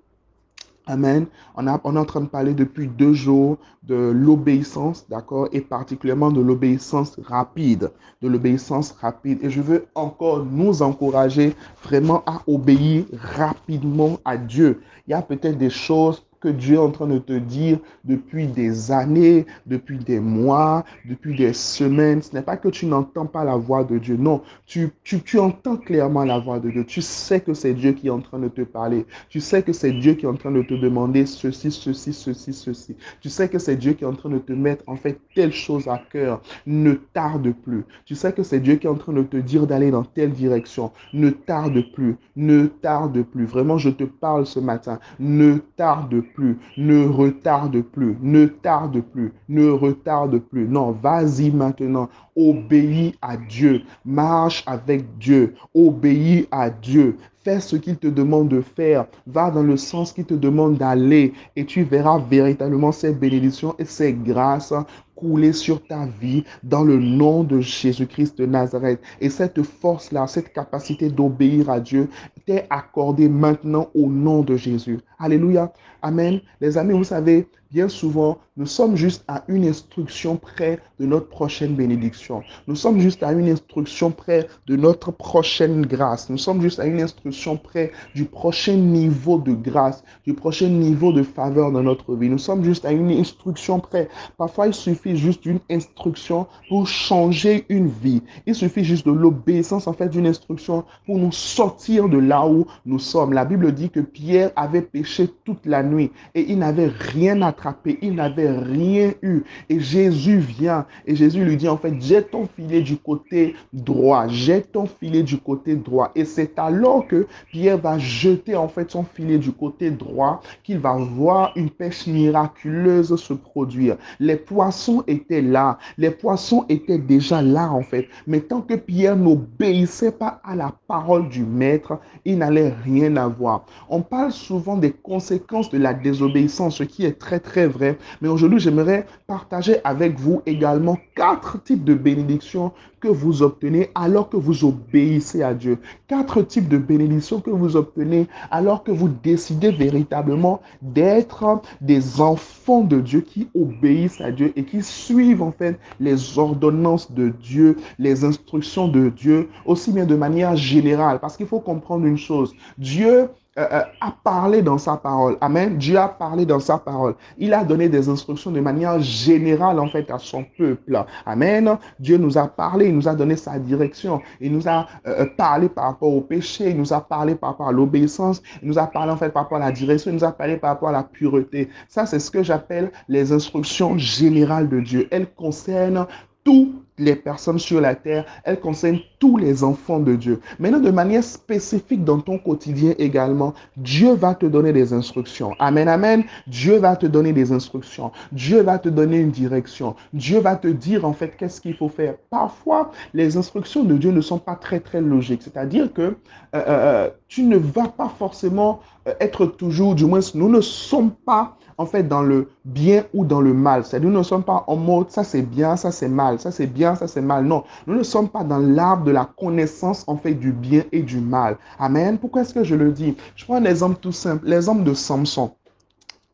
Amen. 0.85 1.27
On, 1.55 1.65
on 1.65 1.95
est 1.95 1.99
en 1.99 2.05
train 2.05 2.21
de 2.21 2.27
parler 2.27 2.53
depuis 2.53 2.87
deux 2.87 3.13
jours 3.13 3.57
de 3.83 3.95
l'obéissance, 3.95 5.07
d'accord, 5.07 5.47
et 5.53 5.61
particulièrement 5.61 6.31
de 6.31 6.41
l'obéissance 6.41 7.17
rapide, 7.23 7.89
de 8.21 8.27
l'obéissance 8.27 8.91
rapide. 8.99 9.39
Et 9.43 9.49
je 9.49 9.61
veux 9.61 9.85
encore 9.95 10.45
nous 10.45 10.81
encourager 10.81 11.55
vraiment 11.83 12.21
à 12.25 12.41
obéir 12.47 13.05
rapidement 13.37 14.17
à 14.25 14.35
Dieu. 14.35 14.81
Il 15.07 15.11
y 15.11 15.13
a 15.13 15.21
peut-être 15.21 15.57
des 15.57 15.69
choses 15.69 16.25
que 16.41 16.49
Dieu 16.49 16.75
est 16.75 16.79
en 16.79 16.89
train 16.89 17.07
de 17.07 17.19
te 17.19 17.33
dire 17.33 17.77
depuis 18.03 18.47
des 18.47 18.91
années, 18.91 19.45
depuis 19.67 19.99
des 19.99 20.19
mois, 20.19 20.83
depuis 21.07 21.35
des 21.35 21.53
semaines. 21.53 22.21
Ce 22.21 22.33
n'est 22.33 22.41
pas 22.41 22.57
que 22.57 22.67
tu 22.67 22.87
n'entends 22.87 23.27
pas 23.27 23.45
la 23.45 23.55
voix 23.55 23.83
de 23.83 23.99
Dieu. 23.99 24.17
Non, 24.17 24.41
tu, 24.65 24.91
entends 25.37 25.77
clairement 25.77 26.25
la 26.25 26.39
voix 26.39 26.59
de 26.59 26.71
Dieu. 26.71 26.83
Tu 26.85 27.01
sais 27.01 27.39
que 27.39 27.53
c'est 27.53 27.73
Dieu 27.73 27.91
qui 27.93 28.07
est 28.07 28.11
en 28.11 28.19
train 28.19 28.39
de 28.39 28.47
te 28.47 28.61
parler. 28.61 29.05
Tu 29.29 29.39
sais 29.39 29.61
que 29.61 29.71
c'est 29.71 29.91
Dieu 29.91 30.15
qui 30.15 30.25
est 30.25 30.29
en 30.29 30.35
train 30.35 30.51
de 30.51 30.63
te 30.63 30.73
demander 30.73 31.25
ceci, 31.25 31.71
ceci, 31.71 32.11
ceci, 32.11 32.53
ceci. 32.53 32.95
Tu 33.21 33.29
sais 33.29 33.47
que 33.47 33.59
c'est 33.59 33.75
Dieu 33.75 33.93
qui 33.93 34.03
est 34.03 34.07
en 34.07 34.13
train 34.13 34.29
de 34.29 34.39
te 34.39 34.53
mettre 34.53 34.83
en 34.87 34.95
fait 34.95 35.19
telle 35.35 35.53
chose 35.53 35.87
à 35.87 36.01
cœur. 36.11 36.41
Ne 36.65 36.93
tarde 36.93 37.53
plus. 37.63 37.85
Tu 38.05 38.15
sais 38.15 38.33
que 38.33 38.41
c'est 38.41 38.59
Dieu 38.59 38.75
qui 38.75 38.87
est 38.87 38.89
en 38.89 38.95
train 38.95 39.13
de 39.13 39.23
te 39.23 39.37
dire 39.37 39.67
d'aller 39.67 39.91
dans 39.91 40.03
telle 40.03 40.31
direction. 40.31 40.91
Ne 41.13 41.29
tarde 41.29 41.83
plus. 41.93 42.17
Ne 42.35 42.65
tarde 42.65 43.21
plus. 43.21 43.45
Vraiment, 43.45 43.77
je 43.77 43.89
te 43.89 44.03
parle 44.03 44.47
ce 44.47 44.59
matin. 44.59 44.99
Ne 45.19 45.57
tarde 45.75 46.21
plus 46.21 46.30
plus, 46.33 46.57
ne 46.77 47.05
retarde 47.05 47.81
plus, 47.81 48.17
ne 48.21 48.45
tarde 48.45 49.01
plus, 49.01 49.33
ne 49.49 49.69
retarde 49.69 50.39
plus. 50.39 50.67
Non, 50.67 50.91
vas-y 50.91 51.51
maintenant, 51.51 52.09
obéis 52.35 53.15
à 53.21 53.37
Dieu, 53.37 53.81
marche 54.05 54.63
avec 54.65 55.17
Dieu, 55.17 55.55
obéis 55.73 56.47
à 56.51 56.69
Dieu. 56.69 57.17
Fais 57.43 57.59
ce 57.59 57.75
qu'il 57.75 57.97
te 57.97 58.07
demande 58.07 58.49
de 58.49 58.61
faire. 58.61 59.07
Va 59.25 59.49
dans 59.49 59.63
le 59.63 59.75
sens 59.75 60.13
qu'il 60.13 60.25
te 60.25 60.35
demande 60.35 60.77
d'aller 60.77 61.33
et 61.55 61.65
tu 61.65 61.81
verras 61.83 62.19
véritablement 62.19 62.91
ces 62.91 63.13
bénédictions 63.13 63.73
et 63.79 63.85
ces 63.85 64.13
grâces 64.13 64.73
couler 65.21 65.53
sur 65.53 65.85
ta 65.85 66.07
vie 66.19 66.43
dans 66.63 66.83
le 66.83 66.97
nom 66.97 67.43
de 67.43 67.61
Jésus-Christ 67.61 68.39
de 68.39 68.47
Nazareth. 68.47 68.99
Et 69.19 69.29
cette 69.29 69.61
force-là, 69.61 70.25
cette 70.25 70.51
capacité 70.51 71.09
d'obéir 71.09 71.69
à 71.69 71.79
Dieu 71.79 72.09
t'est 72.47 72.65
accordée 72.71 73.29
maintenant 73.29 73.89
au 73.93 74.07
nom 74.07 74.41
de 74.41 74.55
Jésus. 74.55 74.99
Alléluia. 75.19 75.71
Amen. 76.01 76.41
Les 76.59 76.77
amis, 76.79 76.93
vous 76.93 77.03
savez, 77.03 77.47
bien 77.71 77.87
souvent, 77.87 78.37
nous 78.57 78.65
sommes 78.65 78.97
juste 78.97 79.23
à 79.29 79.43
une 79.47 79.65
instruction 79.65 80.35
près 80.35 80.79
de 80.99 81.05
notre 81.05 81.29
prochaine 81.29 81.73
bénédiction. 81.73 82.43
Nous 82.67 82.75
sommes 82.75 82.99
juste 82.99 83.23
à 83.23 83.31
une 83.31 83.47
instruction 83.47 84.11
près 84.11 84.47
de 84.67 84.75
notre 84.75 85.11
prochaine 85.11 85.85
grâce. 85.85 86.29
Nous 86.29 86.37
sommes 86.37 86.61
juste 86.61 86.79
à 86.81 86.85
une 86.85 87.01
instruction 87.01 87.55
près 87.55 87.93
du 88.13 88.25
prochain 88.25 88.75
niveau 88.75 89.39
de 89.39 89.53
grâce, 89.53 90.03
du 90.25 90.33
prochain 90.33 90.67
niveau 90.67 91.13
de 91.13 91.23
faveur 91.23 91.71
dans 91.71 91.81
notre 91.81 92.13
vie. 92.15 92.29
Nous 92.29 92.37
sommes 92.37 92.63
juste 92.63 92.83
à 92.83 92.91
une 92.91 93.09
instruction 93.09 93.79
près. 93.79 94.09
Parfois, 94.37 94.67
il 94.67 94.73
suffit 94.73 95.15
juste 95.15 95.43
d'une 95.43 95.61
instruction 95.69 96.47
pour 96.67 96.87
changer 96.87 97.65
une 97.69 97.87
vie. 97.87 98.21
Il 98.45 98.53
suffit 98.55 98.83
juste 98.83 99.05
de 99.05 99.11
l'obéissance, 99.13 99.87
en 99.87 99.93
fait, 99.93 100.09
d'une 100.09 100.27
instruction 100.27 100.83
pour 101.05 101.17
nous 101.17 101.31
sortir 101.31 102.09
de 102.09 102.17
là 102.17 102.45
où 102.45 102.67
nous 102.85 102.99
sommes. 102.99 103.31
La 103.31 103.45
Bible 103.45 103.71
dit 103.71 103.89
que 103.89 104.01
Pierre 104.01 104.51
avait 104.57 104.81
péché 104.81 105.29
toute 105.45 105.65
la 105.65 105.83
nuit 105.83 106.11
et 106.35 106.51
il 106.51 106.59
n'avait 106.59 106.87
rien 106.87 107.41
à 107.41 107.53
il 108.01 108.15
n'avait 108.15 108.51
rien 108.51 109.13
eu. 109.21 109.41
Et 109.69 109.79
Jésus 109.79 110.37
vient 110.37 110.85
et 111.05 111.15
Jésus 111.15 111.43
lui 111.43 111.57
dit 111.57 111.67
en 111.67 111.77
fait, 111.77 111.99
jette 112.01 112.31
ton 112.31 112.47
filet 112.47 112.81
du 112.81 112.97
côté 112.97 113.55
droit, 113.73 114.27
jette 114.27 114.71
ton 114.71 114.85
filet 114.85 115.23
du 115.23 115.37
côté 115.37 115.75
droit. 115.75 116.11
Et 116.15 116.25
c'est 116.25 116.57
alors 116.57 117.07
que 117.07 117.27
Pierre 117.51 117.77
va 117.77 117.97
jeter 117.97 118.55
en 118.55 118.67
fait 118.67 118.91
son 118.91 119.03
filet 119.03 119.37
du 119.37 119.51
côté 119.51 119.91
droit 119.91 120.41
qu'il 120.63 120.79
va 120.79 120.93
voir 120.93 121.51
une 121.55 121.69
pêche 121.69 122.07
miraculeuse 122.07 123.15
se 123.15 123.33
produire. 123.33 123.97
Les 124.19 124.35
poissons 124.35 125.03
étaient 125.07 125.41
là, 125.41 125.77
les 125.97 126.11
poissons 126.11 126.65
étaient 126.69 126.97
déjà 126.97 127.41
là 127.41 127.71
en 127.71 127.83
fait. 127.83 128.07
Mais 128.27 128.41
tant 128.41 128.61
que 128.61 128.75
Pierre 128.75 129.15
n'obéissait 129.15 130.11
pas 130.11 130.41
à 130.43 130.55
la 130.55 130.73
parole 130.87 131.29
du 131.29 131.43
maître, 131.43 131.99
il 132.25 132.37
n'allait 132.37 132.73
rien 132.83 133.15
avoir. 133.17 133.65
On 133.89 134.01
parle 134.01 134.31
souvent 134.31 134.77
des 134.77 134.91
conséquences 134.91 135.69
de 135.69 135.77
la 135.77 135.93
désobéissance, 135.93 136.77
ce 136.77 136.83
qui 136.83 137.05
est 137.05 137.19
très 137.19 137.39
très 137.39 137.50
très 137.51 137.67
vrai. 137.67 137.97
Mais 138.21 138.29
aujourd'hui, 138.29 138.59
j'aimerais 138.59 139.05
partager 139.27 139.75
avec 139.83 140.17
vous 140.17 140.41
également 140.45 140.97
quatre 141.17 141.61
types 141.61 141.83
de 141.83 141.93
bénédictions 141.93 142.71
que 143.01 143.09
vous 143.09 143.41
obtenez 143.41 143.89
alors 143.93 144.29
que 144.29 144.37
vous 144.37 144.63
obéissez 144.63 145.43
à 145.43 145.53
Dieu. 145.53 145.79
Quatre 146.07 146.43
types 146.43 146.69
de 146.69 146.77
bénédictions 146.77 147.41
que 147.41 147.49
vous 147.49 147.75
obtenez 147.75 148.27
alors 148.51 148.83
que 148.85 148.91
vous 148.91 149.09
décidez 149.09 149.71
véritablement 149.71 150.61
d'être 150.81 151.61
des 151.81 152.21
enfants 152.21 152.83
de 152.83 153.01
Dieu 153.01 153.19
qui 153.19 153.49
obéissent 153.53 154.21
à 154.21 154.31
Dieu 154.31 154.53
et 154.55 154.63
qui 154.63 154.81
suivent 154.81 155.41
en 155.41 155.51
fait 155.51 155.77
les 155.99 156.39
ordonnances 156.39 157.11
de 157.11 157.29
Dieu, 157.29 157.75
les 157.99 158.23
instructions 158.23 158.87
de 158.87 159.09
Dieu, 159.09 159.49
aussi 159.65 159.91
bien 159.91 160.05
de 160.05 160.15
manière 160.15 160.55
générale. 160.55 161.19
Parce 161.19 161.35
qu'il 161.35 161.47
faut 161.47 161.59
comprendre 161.59 162.05
une 162.05 162.17
chose. 162.17 162.53
Dieu 162.77 163.27
euh, 163.57 163.81
a 163.99 164.15
parlé 164.23 164.61
dans 164.61 164.77
sa 164.77 164.95
parole. 164.95 165.37
Amen. 165.41 165.77
Dieu 165.77 165.97
a 165.97 166.07
parlé 166.07 166.45
dans 166.45 166.61
sa 166.61 166.77
parole. 166.77 167.15
Il 167.37 167.53
a 167.53 167.65
donné 167.65 167.89
des 167.89 168.07
instructions 168.07 168.49
de 168.49 168.61
manière 168.61 169.01
générale 169.01 169.77
en 169.77 169.87
fait 169.87 170.09
à 170.09 170.19
son 170.19 170.45
peuple. 170.57 171.03
Amen. 171.25 171.77
Dieu 171.99 172.17
nous 172.17 172.37
a 172.37 172.47
parlé, 172.47 172.87
il 172.87 172.95
nous 172.95 173.09
a 173.09 173.13
donné 173.13 173.35
sa 173.35 173.59
direction. 173.59 174.21
Il 174.39 174.53
nous 174.53 174.69
a 174.69 174.87
euh, 175.05 175.25
parlé 175.37 175.67
par 175.67 175.83
rapport 175.85 176.13
au 176.13 176.21
péché, 176.21 176.69
il 176.69 176.77
nous 176.77 176.93
a 176.93 177.01
parlé 177.01 177.35
par 177.35 177.49
rapport 177.49 177.67
à 177.67 177.73
l'obéissance, 177.73 178.41
il 178.61 178.69
nous 178.69 178.79
a 178.79 178.87
parlé 178.87 179.11
en 179.11 179.17
fait 179.17 179.31
par 179.31 179.43
rapport 179.43 179.57
à 179.57 179.65
la 179.65 179.73
direction, 179.73 180.11
il 180.11 180.15
nous 180.15 180.23
a 180.23 180.31
parlé 180.31 180.55
par 180.55 180.69
rapport 180.69 180.87
à 180.87 180.93
la 180.93 181.03
pureté. 181.03 181.67
Ça, 181.89 182.05
c'est 182.05 182.19
ce 182.19 182.31
que 182.31 182.43
j'appelle 182.43 182.89
les 183.09 183.33
instructions 183.33 183.97
générales 183.97 184.69
de 184.69 184.79
Dieu. 184.79 185.09
Elles 185.11 185.29
concernent 185.29 186.07
toutes 186.43 186.81
les 186.97 187.15
personnes 187.15 187.59
sur 187.59 187.81
la 187.81 187.95
terre, 187.95 188.25
elles 188.43 188.59
concernent 188.59 188.99
tous 189.19 189.37
les 189.37 189.63
enfants 189.63 189.99
de 189.99 190.15
Dieu. 190.15 190.39
Maintenant, 190.59 190.79
de 190.79 190.91
manière 190.91 191.23
spécifique 191.23 192.03
dans 192.03 192.19
ton 192.19 192.37
quotidien 192.37 192.93
également, 192.97 193.53
Dieu 193.75 194.13
va 194.13 194.35
te 194.35 194.45
donner 194.45 194.71
des 194.71 194.93
instructions. 194.93 195.53
Amen, 195.59 195.87
amen. 195.87 196.23
Dieu 196.47 196.77
va 196.77 196.95
te 196.95 197.05
donner 197.05 197.33
des 197.33 197.51
instructions. 197.51 198.11
Dieu 198.31 198.61
va 198.61 198.77
te 198.77 198.89
donner 198.89 199.17
une 199.17 199.31
direction. 199.31 199.95
Dieu 200.13 200.39
va 200.39 200.55
te 200.55 200.67
dire 200.67 201.05
en 201.05 201.13
fait 201.13 201.35
qu'est-ce 201.37 201.59
qu'il 201.59 201.75
faut 201.75 201.89
faire. 201.89 202.15
Parfois, 202.29 202.91
les 203.13 203.37
instructions 203.37 203.83
de 203.83 203.95
Dieu 203.95 204.11
ne 204.11 204.21
sont 204.21 204.39
pas 204.39 204.55
très, 204.55 204.79
très 204.79 205.01
logiques. 205.01 205.41
C'est-à-dire 205.41 205.91
que 205.93 206.01
euh, 206.01 206.13
euh, 206.55 206.63
euh, 206.67 207.09
tu 207.27 207.43
ne 207.43 207.57
vas 207.57 207.87
pas 207.87 208.11
forcément 208.17 208.81
être 209.19 209.45
toujours, 209.45 209.95
du 209.95 210.05
moins, 210.05 210.19
nous 210.35 210.49
ne 210.49 210.61
sommes 210.61 211.11
pas 211.11 211.57
en 211.77 211.85
fait 211.85 212.03
dans 212.03 212.21
le 212.21 212.49
bien 212.65 213.03
ou 213.13 213.25
dans 213.25 213.41
le 213.41 213.53
mal. 213.53 213.83
C'est-à-dire 213.85 214.09
nous 214.09 214.17
ne 214.17 214.23
sommes 214.23 214.43
pas 214.43 214.63
en 214.67 214.75
mode 214.75 215.09
ça 215.09 215.23
c'est 215.23 215.41
bien, 215.41 215.75
ça 215.75 215.91
c'est 215.91 216.09
mal, 216.09 216.39
ça 216.39 216.51
c'est 216.51 216.67
bien, 216.67 216.95
ça 216.95 217.07
c'est 217.07 217.21
mal. 217.21 217.45
Non, 217.45 217.63
nous 217.87 217.95
ne 217.95 218.03
sommes 218.03 218.29
pas 218.29 218.43
dans 218.43 218.59
l'arbre 218.59 219.05
de 219.05 219.11
la 219.11 219.25
connaissance 219.25 220.03
en 220.07 220.17
fait 220.17 220.33
du 220.33 220.51
bien 220.51 220.83
et 220.91 221.01
du 221.01 221.19
mal. 221.19 221.57
Amen. 221.79 222.17
Pourquoi 222.17 222.41
est-ce 222.41 222.53
que 222.53 222.63
je 222.63 222.75
le 222.75 222.91
dis? 222.91 223.15
Je 223.35 223.45
prends 223.45 223.55
un 223.55 223.65
exemple 223.65 223.99
tout 224.01 224.11
simple, 224.11 224.45
l'exemple 224.45 224.83
de 224.83 224.93
Samson. 224.93 225.51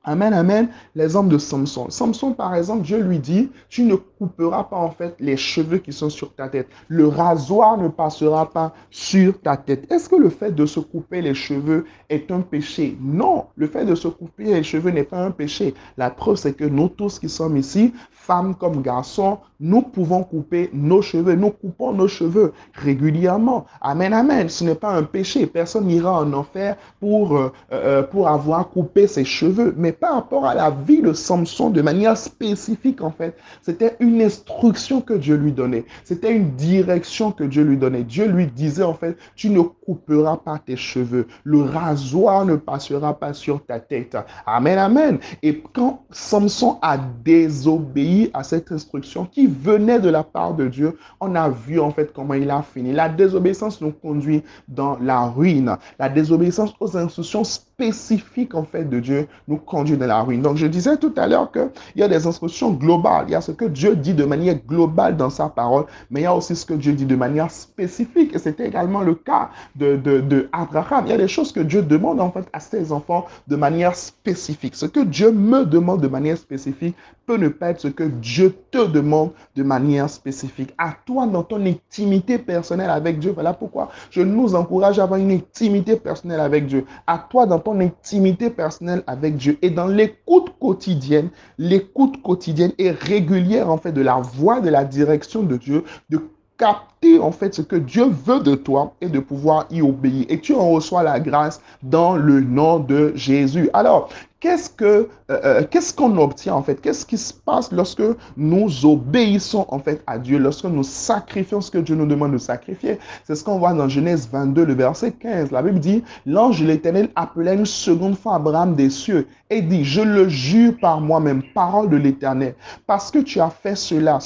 Amen, 0.08 0.34
amen. 0.34 0.70
L'exemple 0.96 1.28
de 1.28 1.38
Samson. 1.38 1.90
Samson, 1.90 2.32
par 2.32 2.56
exemple, 2.56 2.84
Dieu 2.84 3.02
lui 3.02 3.20
dit, 3.20 3.52
tu 3.68 3.84
ne 3.84 3.96
couperas 3.96 4.64
pas 4.64 4.78
en 4.78 4.90
fait 4.90 5.14
les 5.20 5.36
cheveux 5.36 5.80
qui 5.80 5.92
sont 5.92 6.10
sur 6.10 6.34
ta 6.34 6.48
tête. 6.48 6.70
Le 6.88 7.10
rasoir 7.10 7.78
ne 7.78 7.90
passera 7.90 8.50
pas 8.50 8.74
sur 8.90 9.38
ta 9.42 9.58
tête. 9.58 9.92
Est-ce 9.92 10.08
que 10.08 10.16
le 10.16 10.30
fait 10.30 10.56
de 10.56 10.66
se 10.66 10.80
couper 10.80 11.22
les 11.22 11.34
cheveux 11.34 11.84
est 12.08 12.32
un 12.32 12.40
péché? 12.40 12.98
Non, 13.02 13.48
le 13.58 13.68
fait 13.68 13.84
de 13.84 13.96
se 13.96 14.08
couper 14.08 14.46
les 14.46 14.64
cheveux 14.64 14.92
n'est 14.92 15.04
pas 15.04 15.26
un 15.26 15.32
péché. 15.32 15.74
La 15.98 16.10
preuve, 16.10 16.38
c'est 16.38 16.54
que 16.54 16.64
nous 16.64 16.88
tous 16.88 17.20
qui 17.20 17.28
sommes 17.28 17.58
ici, 17.58 17.94
femmes 18.10 18.56
comme 18.56 18.82
garçons, 18.82 19.40
nous 19.60 19.82
pouvons 19.82 20.24
couper 20.24 20.70
nos 20.74 21.02
cheveux. 21.02 21.36
Nous 21.36 21.50
coupons 21.50 21.92
nos 21.92 22.08
cheveux 22.08 22.54
régulièrement. 22.74 23.66
Amen, 23.82 24.14
amen. 24.14 24.50
Ce 24.50 24.64
n'est 24.64 24.76
pas 24.76 24.92
un 24.92 25.04
péché. 25.04 25.48
Personne 25.48 25.86
n'ira 25.86 26.20
en 26.20 26.32
enfer 26.34 26.76
pour, 27.00 27.36
euh, 27.36 27.52
euh, 27.72 28.04
pour 28.04 28.28
avoir 28.28 28.70
coupé 28.70 29.08
ses 29.08 29.26
cheveux. 29.26 29.74
Mais 29.78 29.92
par 29.92 30.14
rapport 30.14 30.46
à 30.46 30.54
la 30.54 30.70
vie 30.70 31.02
de 31.02 31.14
Samson, 31.14 31.70
de 31.70 31.82
manière 31.82 32.18
spécifique, 32.18 33.02
en 33.02 33.12
fait, 33.12 33.36
c'était 33.62 33.96
une 34.00 34.22
instruction 34.22 35.02
que 35.02 35.14
Dieu 35.14 35.36
lui 35.36 35.52
donnait. 35.52 35.86
C'était 36.04 36.36
une 36.36 36.52
direction 36.52 37.32
que 37.32 37.44
Dieu 37.44 37.64
lui 37.64 37.78
donnait. 37.78 38.04
Dieu 38.04 38.28
lui 38.28 38.48
disait, 38.48 38.84
en 38.84 38.94
fait, 38.94 39.18
tu 39.36 39.50
ne 39.50 39.62
couperas 39.62 40.38
pas 40.38 40.60
tes 40.60 40.76
cheveux. 40.76 41.28
Le 41.44 41.62
rasoir 41.62 42.46
ne 42.46 42.56
passera 42.56 43.18
pas 43.18 43.34
sur 43.34 43.66
ta 43.66 43.80
tête. 43.80 44.16
Amen, 44.46 44.78
amen. 44.78 45.20
Et 45.42 45.64
quand 45.74 46.04
Samson 46.12 46.78
a 46.82 46.98
désobéi 46.98 48.30
à 48.34 48.44
cette 48.44 48.72
instruction 48.72 49.26
qui 49.26 49.47
venait 49.48 50.00
de 50.00 50.10
la 50.10 50.24
part 50.24 50.54
de 50.54 50.68
Dieu, 50.68 50.98
on 51.20 51.36
a 51.36 51.50
vu 51.50 51.80
en 51.80 51.92
fait 51.92 52.14
comment 52.14 52.34
il 52.34 52.50
a 52.50 52.62
fini. 52.62 52.94
La 52.94 53.10
désobéissance 53.10 53.82
nous 53.82 53.92
conduit 53.92 54.44
dans 54.68 54.98
la 55.00 55.28
ruine. 55.28 55.78
La 56.00 56.10
désobéissance 56.10 56.74
aux 56.80 56.98
instructions 56.98 57.44
spécifiques 57.78 58.56
en 58.56 58.64
fait 58.64 58.86
de 58.86 59.00
Dieu 59.00 59.28
nous 59.48 59.58
conduit 59.58 59.98
dans 59.98 60.08
la 60.08 60.24
ruine. 60.24 60.42
Donc 60.42 60.58
je 60.58 60.66
disais 60.66 60.98
tout 60.98 61.14
à 61.16 61.28
l'heure 61.28 61.52
qu'il 61.52 61.70
y 61.96 62.02
a 62.02 62.08
des 62.08 62.26
instructions 62.26 62.72
globales. 62.72 63.26
Il 63.28 63.34
y 63.34 63.36
a 63.36 63.42
ce 63.42 63.52
que 63.52 63.66
Dieu 63.66 63.96
dit 63.96 64.16
de 64.16 64.26
manière 64.26 64.56
globale 64.68 65.16
dans 65.16 65.30
sa 65.30 65.48
parole, 65.48 65.86
mais 66.10 66.22
il 66.22 66.24
y 66.24 66.26
a 66.26 66.34
aussi 66.34 66.56
ce 66.56 66.66
que 66.66 66.74
Dieu 66.74 66.94
dit 66.94 67.06
de 67.06 67.16
manière 67.16 67.52
spécifique. 67.52 68.34
Et 68.34 68.40
c'était 68.40 68.68
également 68.68 69.02
le 69.02 69.14
cas 69.14 69.52
de, 69.76 69.96
de, 69.96 70.22
de 70.22 70.50
Abraham. 70.54 71.06
Il 71.06 71.12
y 71.12 71.14
a 71.14 71.18
des 71.18 71.28
choses 71.28 71.52
que 71.52 71.60
Dieu 71.60 71.84
demande 71.84 72.20
en 72.20 72.32
fait 72.32 72.48
à 72.52 72.60
ses 72.60 72.92
enfants 72.92 73.28
de 73.48 73.56
manière 73.56 73.96
spécifique. 73.96 74.74
Ce 74.76 74.88
que 74.88 75.02
Dieu 75.02 75.32
me 75.32 75.64
demande 75.64 76.02
de 76.02 76.08
manière 76.08 76.38
spécifique 76.38 76.96
peut 77.28 77.38
ne 77.38 77.50
pas 77.50 77.72
être 77.72 77.82
ce 77.82 77.90
que 77.90 78.06
Dieu 78.06 78.56
te 78.72 78.88
demande 78.88 79.32
de 79.56 79.62
manière 79.62 80.10
spécifique. 80.10 80.74
À 80.80 80.96
toi, 81.06 81.28
dans 81.28 81.44
ton 81.44 81.64
intimité 81.64 82.40
personnelle 82.40 82.90
avec 82.90 83.20
Dieu. 83.20 83.34
Voilà 83.34 83.54
pourquoi 83.54 83.90
je 84.10 84.22
nous 84.22 84.56
encourage 84.56 84.98
à 84.98 85.04
avoir 85.04 85.20
une 85.20 85.32
intimité 85.32 85.98
personnelle 85.98 86.40
avec 86.40 86.66
Dieu. 86.66 86.86
À 87.06 87.20
toi, 87.20 87.46
dans 87.46 87.60
intimité 87.74 88.50
personnelle 88.50 89.04
avec 89.08 89.38
Dieu. 89.38 89.58
Et 89.62 89.70
dans 89.70 89.88
l'écoute 89.88 90.54
quotidienne, 90.60 91.30
l'écoute 91.58 92.22
quotidienne 92.22 92.74
et 92.78 92.92
régulière, 92.92 93.70
en 93.70 93.78
fait, 93.78 93.92
de 93.92 94.02
la 94.02 94.16
voix, 94.16 94.60
de 94.60 94.70
la 94.70 94.84
direction 94.84 95.44
de 95.44 95.58
Dieu, 95.58 95.84
de 96.10 96.22
capter 96.58 96.97
en 97.22 97.32
fait 97.32 97.54
ce 97.54 97.62
que 97.62 97.76
Dieu 97.76 98.06
veut 98.26 98.40
de 98.40 98.56
toi 98.56 98.94
et 99.02 99.08
de 99.08 99.20
pouvoir 99.20 99.66
y 99.72 99.82
obéir. 99.82 100.26
Et 100.30 100.40
tu 100.40 100.54
en 100.54 100.70
reçois 100.70 101.04
la 101.04 101.20
grâce 101.20 101.62
dans 101.84 102.16
le 102.16 102.42
nom 102.42 102.80
de 102.80 103.12
Jésus. 103.16 103.70
Alors, 103.74 104.10
qu'est-ce 104.40 104.70
que 104.70 104.86
euh, 104.86 105.08
euh, 105.30 105.64
qu'est-ce 105.70 105.94
qu'on 105.94 106.18
obtient 106.18 106.54
en 106.54 106.64
fait? 106.64 106.82
Qu'est-ce 106.82 107.06
qui 107.06 107.18
se 107.18 107.34
passe 107.34 107.72
lorsque 107.72 108.04
nous 108.36 108.86
obéissons 108.86 109.66
en 109.70 109.80
fait 109.80 110.02
à 110.08 110.18
Dieu, 110.18 110.38
lorsque 110.38 110.66
nous 110.66 110.84
sacrifions 110.84 111.62
ce 111.62 111.72
que 111.72 111.78
Dieu 111.78 111.96
nous 111.96 112.06
demande 112.06 112.34
de 112.34 112.38
sacrifier? 112.38 113.00
C'est 113.24 113.36
ce 113.36 113.44
qu'on 113.44 113.60
voit 113.60 113.74
dans 113.74 113.90
Genèse 113.90 114.28
22, 114.32 114.66
le 114.66 114.74
verset 114.74 115.12
15. 115.12 115.52
La 115.52 115.62
Bible 115.62 115.80
dit 115.80 116.04
l'ange 116.26 116.62
de 116.62 116.68
l'Éternel 116.68 117.10
appela 117.16 117.54
une 117.54 117.66
seconde 117.66 118.18
fois 118.18 118.36
Abraham 118.36 118.76
des 118.76 118.90
cieux 118.90 119.28
et 119.50 119.62
dit 119.62 119.84
je 119.84 120.02
le 120.02 120.28
jure 120.30 120.74
par 120.80 121.02
moi-même, 121.02 121.42
parole 121.54 121.90
de 121.90 121.98
l'Éternel, 121.98 122.56
parce 122.86 123.12
que 123.12 123.20
tu 123.20 123.40
as 123.40 123.50
fait 123.50 123.76
cela 123.76 124.20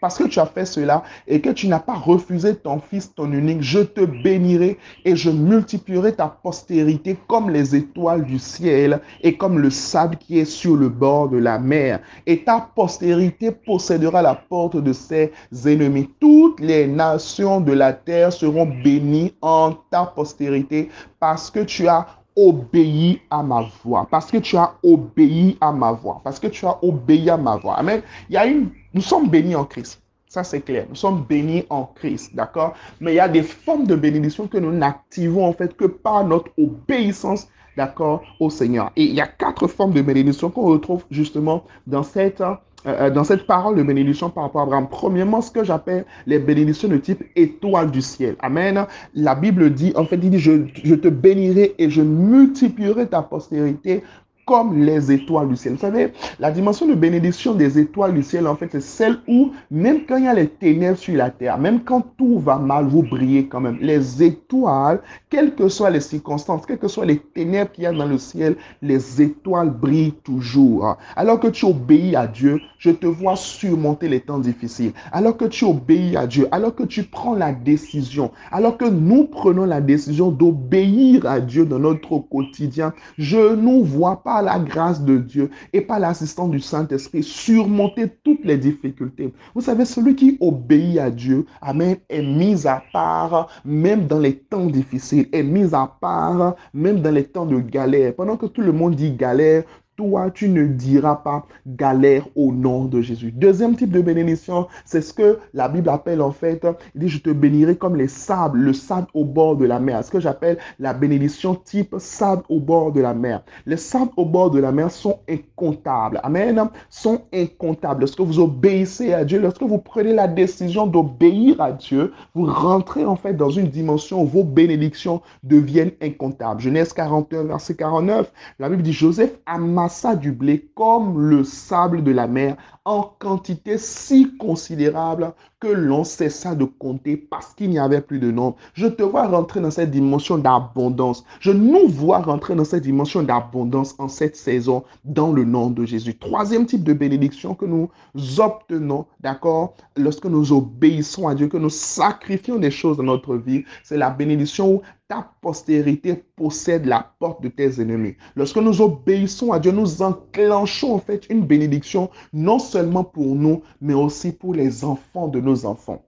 parce 0.00 0.18
que 0.18 0.24
tu 0.24 0.38
as 0.38 0.46
fait 0.46 0.64
cela 0.64 1.02
et 1.26 1.40
que 1.40 1.50
tu 1.50 1.68
n'as 1.68 1.80
pas 1.80 1.94
refusé 2.16 2.56
ton 2.56 2.80
fils, 2.80 3.14
ton 3.14 3.30
unique, 3.30 3.60
je 3.60 3.80
te 3.80 4.00
bénirai 4.00 4.78
et 5.04 5.14
je 5.14 5.30
multiplierai 5.30 6.14
ta 6.14 6.28
postérité 6.42 7.16
comme 7.28 7.50
les 7.50 7.76
étoiles 7.76 8.24
du 8.24 8.38
ciel 8.38 9.00
et 9.22 9.36
comme 9.36 9.58
le 9.58 9.70
sable 9.70 10.16
qui 10.16 10.38
est 10.38 10.46
sur 10.46 10.76
le 10.76 10.88
bord 10.88 11.28
de 11.28 11.36
la 11.36 11.58
mer. 11.58 12.00
Et 12.26 12.42
ta 12.42 12.68
postérité 12.74 13.50
possédera 13.50 14.22
la 14.22 14.34
porte 14.34 14.76
de 14.76 14.92
ses 14.92 15.30
ennemis. 15.66 16.08
Toutes 16.20 16.60
les 16.60 16.86
nations 16.86 17.60
de 17.60 17.72
la 17.72 17.92
terre 17.92 18.32
seront 18.32 18.66
bénies 18.82 19.34
en 19.42 19.74
ta 19.90 20.06
postérité 20.06 20.88
parce 21.20 21.50
que 21.50 21.60
tu 21.60 21.86
as 21.86 22.06
obéi 22.34 23.20
à 23.30 23.42
ma 23.42 23.68
voix, 23.82 24.06
parce 24.10 24.30
que 24.30 24.38
tu 24.38 24.56
as 24.56 24.74
obéi 24.82 25.56
à 25.60 25.72
ma 25.72 25.92
voix, 25.92 26.20
parce 26.24 26.38
que 26.38 26.48
tu 26.48 26.66
as 26.66 26.78
obéi 26.82 27.28
à 27.30 27.36
ma 27.36 27.56
voix. 27.56 27.76
Amen. 27.76 28.02
Il 28.28 28.34
y 28.34 28.38
a 28.38 28.46
une, 28.46 28.70
nous 28.94 29.02
sommes 29.02 29.28
bénis 29.28 29.56
en 29.56 29.64
Christ. 29.64 30.02
Ça, 30.36 30.44
c'est 30.44 30.60
clair. 30.60 30.84
Nous 30.90 30.96
sommes 30.96 31.24
bénis 31.26 31.64
en 31.70 31.84
Christ, 31.94 32.36
d'accord? 32.36 32.74
Mais 33.00 33.12
il 33.12 33.14
y 33.14 33.20
a 33.20 33.26
des 33.26 33.42
formes 33.42 33.86
de 33.86 33.94
bénédiction 33.94 34.46
que 34.46 34.58
nous 34.58 34.70
n'activons 34.70 35.46
en 35.46 35.54
fait 35.54 35.74
que 35.74 35.86
par 35.86 36.26
notre 36.26 36.50
obéissance, 36.58 37.48
d'accord, 37.74 38.20
au 38.38 38.50
Seigneur. 38.50 38.92
Et 38.96 39.04
il 39.04 39.14
y 39.14 39.22
a 39.22 39.26
quatre 39.26 39.66
formes 39.66 39.94
de 39.94 40.02
bénédiction 40.02 40.50
qu'on 40.50 40.66
retrouve 40.66 41.06
justement 41.10 41.64
dans 41.86 42.02
cette 42.02 42.42
euh, 42.86 43.08
dans 43.08 43.24
cette 43.24 43.46
parole 43.46 43.76
de 43.76 43.82
bénédiction 43.82 44.28
par 44.28 44.44
rapport 44.44 44.60
à 44.60 44.64
Abraham. 44.64 44.88
Premièrement, 44.90 45.40
ce 45.40 45.50
que 45.50 45.64
j'appelle 45.64 46.04
les 46.26 46.38
bénédictions 46.38 46.88
de 46.88 46.98
type 46.98 47.24
étoile 47.34 47.90
du 47.90 48.02
ciel. 48.02 48.36
Amen. 48.40 48.86
La 49.14 49.34
Bible 49.34 49.70
dit, 49.70 49.94
en 49.96 50.04
fait, 50.04 50.16
il 50.22 50.30
dit, 50.30 50.38
je, 50.38 50.66
je 50.84 50.94
te 50.94 51.08
bénirai 51.08 51.74
et 51.78 51.88
je 51.88 52.02
multiplierai 52.02 53.06
ta 53.08 53.22
postérité 53.22 54.04
comme 54.46 54.84
les 54.84 55.10
étoiles 55.10 55.48
du 55.48 55.56
ciel. 55.56 55.74
Vous 55.74 55.80
savez, 55.80 56.12
la 56.38 56.52
dimension 56.52 56.86
de 56.86 56.94
bénédiction 56.94 57.52
des 57.52 57.78
étoiles 57.80 58.14
du 58.14 58.22
ciel, 58.22 58.46
en 58.46 58.54
fait, 58.54 58.68
c'est 58.70 58.80
celle 58.80 59.18
où, 59.26 59.50
même 59.72 60.06
quand 60.06 60.16
il 60.16 60.24
y 60.24 60.28
a 60.28 60.34
les 60.34 60.46
ténèbres 60.46 60.96
sur 60.96 61.16
la 61.16 61.30
terre, 61.30 61.58
même 61.58 61.80
quand 61.80 62.04
tout 62.16 62.38
va 62.38 62.56
mal, 62.56 62.86
vous 62.86 63.02
brillez 63.02 63.48
quand 63.48 63.60
même. 63.60 63.76
Les 63.80 64.22
étoiles, 64.22 65.00
quelles 65.30 65.56
que 65.56 65.68
soient 65.68 65.90
les 65.90 66.00
circonstances, 66.00 66.64
quelles 66.64 66.78
que 66.78 66.86
soient 66.86 67.04
les 67.04 67.18
ténèbres 67.18 67.72
qu'il 67.72 67.84
y 67.84 67.86
a 67.88 67.92
dans 67.92 68.06
le 68.06 68.18
ciel, 68.18 68.56
les 68.82 69.20
étoiles 69.20 69.70
brillent 69.70 70.14
toujours. 70.22 70.96
Alors 71.16 71.40
que 71.40 71.48
tu 71.48 71.64
obéis 71.64 72.14
à 72.14 72.28
Dieu, 72.28 72.60
je 72.78 72.92
te 72.92 73.06
vois 73.06 73.34
surmonter 73.34 74.08
les 74.08 74.20
temps 74.20 74.38
difficiles. 74.38 74.92
Alors 75.10 75.36
que 75.36 75.46
tu 75.46 75.64
obéis 75.64 76.16
à 76.16 76.28
Dieu, 76.28 76.46
alors 76.52 76.74
que 76.74 76.84
tu 76.84 77.02
prends 77.02 77.34
la 77.34 77.50
décision, 77.52 78.30
alors 78.52 78.76
que 78.76 78.84
nous 78.84 79.24
prenons 79.24 79.64
la 79.64 79.80
décision 79.80 80.30
d'obéir 80.30 81.26
à 81.26 81.40
Dieu 81.40 81.66
dans 81.66 81.80
notre 81.80 82.18
quotidien, 82.18 82.94
je 83.18 83.56
ne 83.56 83.82
vois 83.82 84.22
pas 84.22 84.35
la 84.42 84.58
grâce 84.58 85.02
de 85.02 85.18
Dieu 85.18 85.50
et 85.72 85.80
par 85.80 86.00
l'assistance 86.00 86.50
du 86.50 86.60
Saint-Esprit, 86.60 87.22
surmonter 87.22 88.08
toutes 88.24 88.44
les 88.44 88.58
difficultés. 88.58 89.32
Vous 89.54 89.60
savez, 89.60 89.84
celui 89.84 90.14
qui 90.16 90.36
obéit 90.40 90.98
à 90.98 91.10
Dieu, 91.10 91.46
Amen, 91.60 91.96
est 92.08 92.22
mis 92.22 92.66
à 92.66 92.82
part 92.92 93.48
même 93.64 94.06
dans 94.06 94.18
les 94.18 94.36
temps 94.36 94.66
difficiles, 94.66 95.28
est 95.32 95.42
mis 95.42 95.74
à 95.74 95.86
part 96.00 96.56
même 96.72 97.00
dans 97.00 97.12
les 97.12 97.24
temps 97.24 97.46
de 97.46 97.58
galère. 97.58 98.14
Pendant 98.14 98.36
que 98.36 98.46
tout 98.46 98.62
le 98.62 98.72
monde 98.72 98.94
dit 98.94 99.12
galère, 99.12 99.64
toi, 99.96 100.30
tu 100.30 100.48
ne 100.48 100.66
diras 100.66 101.16
pas 101.16 101.46
galère 101.66 102.28
au 102.36 102.52
nom 102.52 102.84
de 102.84 103.00
Jésus. 103.00 103.32
Deuxième 103.32 103.76
type 103.76 103.90
de 103.90 104.00
bénédiction, 104.00 104.68
c'est 104.84 105.00
ce 105.00 105.12
que 105.12 105.38
la 105.54 105.68
Bible 105.68 105.88
appelle 105.88 106.20
en 106.20 106.32
fait, 106.32 106.66
il 106.94 107.00
dit, 107.00 107.08
je 107.08 107.18
te 107.18 107.30
bénirai 107.30 107.76
comme 107.76 107.96
les 107.96 108.08
sables, 108.08 108.58
le 108.58 108.72
sable 108.72 109.08
au 109.14 109.24
bord 109.24 109.56
de 109.56 109.64
la 109.64 109.80
mer. 109.80 110.04
Ce 110.04 110.10
que 110.10 110.20
j'appelle 110.20 110.58
la 110.78 110.92
bénédiction 110.92 111.54
type 111.54 111.96
sable 111.98 112.42
au 112.48 112.60
bord 112.60 112.92
de 112.92 113.00
la 113.00 113.14
mer. 113.14 113.42
Les 113.64 113.76
sables 113.76 114.12
au 114.16 114.26
bord 114.26 114.50
de 114.50 114.58
la 114.58 114.70
mer 114.70 114.90
sont 114.90 115.18
incomptables. 115.28 116.20
Amen. 116.22 116.68
Sont 116.90 117.22
incomptables. 117.32 118.00
Lorsque 118.00 118.20
vous 118.20 118.38
obéissez 118.38 119.14
à 119.14 119.24
Dieu, 119.24 119.40
lorsque 119.40 119.62
vous 119.62 119.78
prenez 119.78 120.12
la 120.12 120.28
décision 120.28 120.86
d'obéir 120.86 121.60
à 121.60 121.72
Dieu, 121.72 122.12
vous 122.34 122.46
rentrez 122.46 123.04
en 123.04 123.16
fait 123.16 123.34
dans 123.34 123.50
une 123.50 123.68
dimension 123.68 124.22
où 124.22 124.26
vos 124.26 124.44
bénédictions 124.44 125.22
deviennent 125.42 125.92
incomptables. 126.02 126.60
Genèse 126.60 126.92
41, 126.92 127.44
verset 127.44 127.74
49, 127.74 128.30
la 128.58 128.68
Bible 128.68 128.82
dit, 128.82 128.92
Joseph 128.92 129.32
ama 129.46 129.85
du 130.20 130.32
blé 130.32 130.68
comme 130.74 131.20
le 131.30 131.44
sable 131.44 132.02
de 132.02 132.10
la 132.10 132.26
mer 132.26 132.56
en 132.84 133.02
quantité 133.18 133.78
si 133.78 134.36
considérable 134.36 135.32
que 135.60 135.68
l'on 135.68 136.04
cessa 136.04 136.54
de 136.54 136.64
compter 136.64 137.16
parce 137.16 137.54
qu'il 137.54 137.70
n'y 137.70 137.78
avait 137.78 138.00
plus 138.00 138.18
de 138.18 138.30
nombre. 138.30 138.56
Je 138.74 138.86
te 138.86 139.02
vois 139.02 139.26
rentrer 139.26 139.60
dans 139.60 139.70
cette 139.70 139.90
dimension 139.90 140.38
d'abondance. 140.38 141.24
Je 141.40 141.50
nous 141.50 141.88
vois 141.88 142.18
rentrer 142.18 142.54
dans 142.54 142.64
cette 142.64 142.82
dimension 142.82 143.22
d'abondance 143.22 143.94
en 143.98 144.08
cette 144.08 144.36
saison 144.36 144.84
dans 145.04 145.32
le 145.32 145.44
nom 145.44 145.70
de 145.70 145.84
Jésus. 145.84 146.16
Troisième 146.16 146.66
type 146.66 146.84
de 146.84 146.92
bénédiction 146.92 147.54
que 147.54 147.64
nous 147.64 147.90
obtenons, 148.38 149.06
d'accord, 149.20 149.74
lorsque 149.96 150.26
nous 150.26 150.52
obéissons 150.52 151.26
à 151.26 151.34
Dieu, 151.34 151.48
que 151.48 151.56
nous 151.56 151.70
sacrifions 151.70 152.58
des 152.58 152.70
choses 152.70 152.98
dans 152.98 153.02
notre 153.02 153.36
vie, 153.36 153.64
c'est 153.82 153.96
la 153.96 154.10
bénédiction 154.10 154.82
ta 155.08 155.30
postérité 155.40 156.24
possède 156.34 156.86
la 156.86 157.12
porte 157.18 157.42
de 157.42 157.48
tes 157.48 157.80
ennemis. 157.80 158.16
Lorsque 158.34 158.56
nous 158.56 158.80
obéissons 158.80 159.52
à 159.52 159.60
Dieu, 159.60 159.72
nous 159.72 160.02
enclenchons 160.02 160.94
en 160.94 160.98
fait 160.98 161.26
une 161.30 161.46
bénédiction 161.46 162.10
non 162.32 162.58
seulement 162.58 163.04
pour 163.04 163.36
nous, 163.36 163.62
mais 163.80 163.94
aussi 163.94 164.32
pour 164.32 164.54
les 164.54 164.84
enfants 164.84 165.28
de 165.28 165.40
nos 165.40 165.64
enfants. 165.64 166.02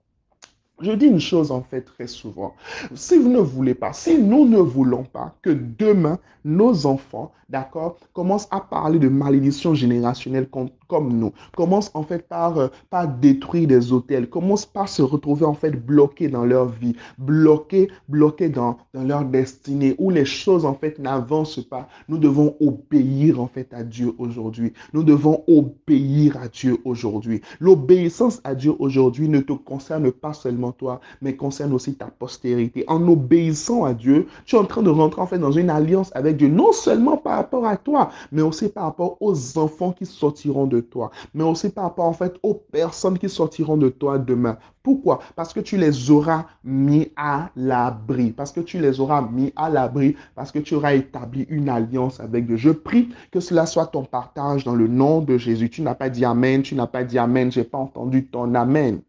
Je 0.81 0.91
dis 0.91 1.07
une 1.07 1.19
chose 1.19 1.51
en 1.51 1.61
fait 1.61 1.81
très 1.81 2.07
souvent. 2.07 2.55
Si 2.95 3.17
vous 3.17 3.29
ne 3.29 3.39
voulez 3.39 3.75
pas, 3.75 3.91
si 3.91 4.17
nous 4.17 4.47
ne 4.47 4.59
voulons 4.59 5.03
pas 5.03 5.35
que 5.41 5.49
demain, 5.49 6.19
nos 6.45 6.85
enfants, 6.85 7.33
d'accord, 7.49 7.97
commencent 8.13 8.47
à 8.49 8.61
parler 8.61 8.97
de 8.97 9.09
malédiction 9.09 9.73
générationnelle 9.73 10.49
comme, 10.89 11.13
nous, 11.13 11.31
commencent 11.55 11.91
en 11.93 12.03
fait 12.03 12.27
par, 12.27 12.57
euh, 12.57 12.67
par 12.89 13.07
détruire 13.07 13.67
des 13.67 13.93
hôtels, 13.93 14.29
commencent 14.29 14.65
par 14.65 14.89
se 14.89 15.01
retrouver 15.01 15.45
en 15.45 15.53
fait 15.53 15.71
bloqués 15.71 16.27
dans 16.27 16.43
leur 16.43 16.67
vie, 16.67 16.95
bloqués, 17.17 17.89
bloqués 18.09 18.49
dans, 18.49 18.77
dans 18.93 19.03
leur 19.03 19.23
destinée, 19.23 19.95
où 19.99 20.09
les 20.09 20.25
choses 20.25 20.65
en 20.65 20.73
fait 20.73 20.99
n'avancent 20.99 21.63
pas. 21.69 21.87
Nous 22.09 22.17
devons 22.17 22.55
obéir 22.59 23.39
en 23.39 23.47
fait 23.47 23.73
à 23.73 23.83
Dieu 23.83 24.13
aujourd'hui. 24.17 24.73
Nous 24.93 25.03
devons 25.03 25.43
obéir 25.47 26.37
à 26.37 26.47
Dieu 26.47 26.79
aujourd'hui. 26.83 27.41
L'obéissance 27.59 28.41
à 28.43 28.55
Dieu 28.55 28.73
aujourd'hui 28.79 29.29
ne 29.29 29.39
te 29.39 29.53
concerne 29.53 30.11
pas 30.11 30.33
seulement 30.33 30.71
toi, 30.71 30.99
mais 31.21 31.35
concerne 31.35 31.73
aussi 31.73 31.93
ta 31.93 32.07
postérité. 32.07 32.83
En 32.87 33.07
obéissant 33.07 33.85
à 33.85 33.93
Dieu, 33.93 34.25
tu 34.45 34.55
es 34.55 34.59
en 34.59 34.65
train 34.65 34.81
de 34.81 34.89
rentrer 34.89 35.21
en 35.21 35.27
fait 35.27 35.37
dans 35.37 35.51
une 35.51 35.69
alliance 35.69 36.11
avec 36.15 36.37
Dieu, 36.37 36.47
non 36.47 36.71
seulement 36.71 37.17
par 37.17 37.35
rapport 37.35 37.65
à 37.65 37.77
toi, 37.77 38.09
mais 38.31 38.41
aussi 38.41 38.69
par 38.69 38.85
rapport 38.85 39.17
aux 39.19 39.57
enfants 39.57 39.91
qui 39.91 40.07
sortiront 40.07 40.65
toi, 40.79 41.11
mais 41.33 41.43
aussi 41.43 41.69
par 41.69 41.85
rapport 41.85 42.05
en 42.05 42.13
fait 42.13 42.35
aux 42.43 42.53
personnes 42.53 43.17
qui 43.17 43.29
sortiront 43.29 43.77
de 43.77 43.89
toi 43.89 44.17
demain. 44.17 44.57
Pourquoi? 44.83 45.19
Parce 45.35 45.53
que 45.53 45.59
tu 45.59 45.77
les 45.77 46.09
auras 46.09 46.45
mis 46.63 47.11
à 47.15 47.49
l'abri, 47.55 48.31
parce 48.31 48.51
que 48.51 48.61
tu 48.61 48.79
les 48.79 48.99
auras 48.99 49.21
mis 49.21 49.51
à 49.55 49.69
l'abri, 49.69 50.15
parce 50.35 50.51
que 50.51 50.59
tu 50.59 50.75
auras 50.75 50.93
établi 50.93 51.45
une 51.49 51.69
alliance 51.69 52.19
avec 52.19 52.45
Dieu. 52.45 52.57
Je 52.57 52.71
prie 52.71 53.09
que 53.31 53.39
cela 53.39 53.65
soit 53.65 53.87
ton 53.87 54.03
partage 54.03 54.63
dans 54.63 54.75
le 54.75 54.87
nom 54.87 55.21
de 55.21 55.37
Jésus. 55.37 55.69
Tu 55.69 55.81
n'as 55.81 55.95
pas 55.95 56.09
dit 56.09 56.25
Amen, 56.25 56.61
tu 56.61 56.75
n'as 56.75 56.87
pas 56.87 57.03
dit 57.03 57.17
Amen, 57.17 57.51
j'ai 57.51 57.63
pas 57.63 57.77
entendu 57.77 58.25
ton 58.27 58.55
Amen. 58.55 59.01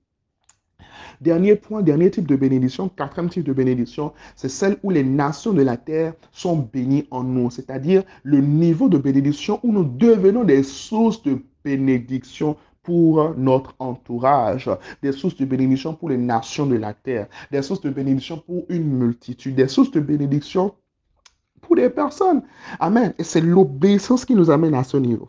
Dernier 1.21 1.57
point, 1.57 1.83
dernier 1.83 2.11
type 2.11 2.27
de 2.27 2.37
bénédiction, 2.37 2.89
quatrième 2.89 3.31
type 3.31 3.45
de 3.45 3.53
bénédiction, 3.53 4.13
c'est 4.37 4.49
celle 4.49 4.79
où 4.83 4.91
les 4.91 5.05
nations 5.05 5.53
de 5.53 5.63
la 5.63 5.77
terre 5.77 6.15
sont 6.33 6.69
bénies 6.73 7.07
en 7.11 7.23
nous, 7.23 7.51
c'est-à-dire 7.51 8.03
le 8.23 8.41
niveau 8.41 8.89
de 8.89 8.99
bénédiction 8.99 9.61
où 9.63 9.73
nous 9.73 9.85
devenons 9.85 10.45
des 10.45 10.63
sources 10.63 11.23
de 11.23 11.43
bénédiction 11.65 12.57
pour 12.83 13.35
notre 13.37 13.75
entourage, 13.79 14.71
des 15.03 15.13
sources 15.13 15.37
de 15.37 15.45
bénédiction 15.45 15.95
pour 15.95 16.09
les 16.09 16.17
nations 16.17 16.67
de 16.67 16.77
la 16.77 16.95
terre, 16.95 17.29
des 17.51 17.63
sources 17.63 17.83
de 17.83 17.91
bénédiction 17.91 18.39
pour 18.39 18.65
une 18.69 18.85
multitude, 18.85 19.55
des 19.55 19.69
sources 19.69 19.91
de 19.91 20.01
bénédiction 20.01 20.75
pour 21.61 21.77
des 21.77 21.91
personnes. 21.91 22.43
Amen. 22.79 23.15
Et 23.19 23.25
c'est 23.25 23.41
l'obéissance 23.41 24.25
qui 24.25 24.35
nous 24.35 24.51
amène 24.51 24.75
à 24.75 24.85
ce 24.85 24.97
niveau. 24.97 25.29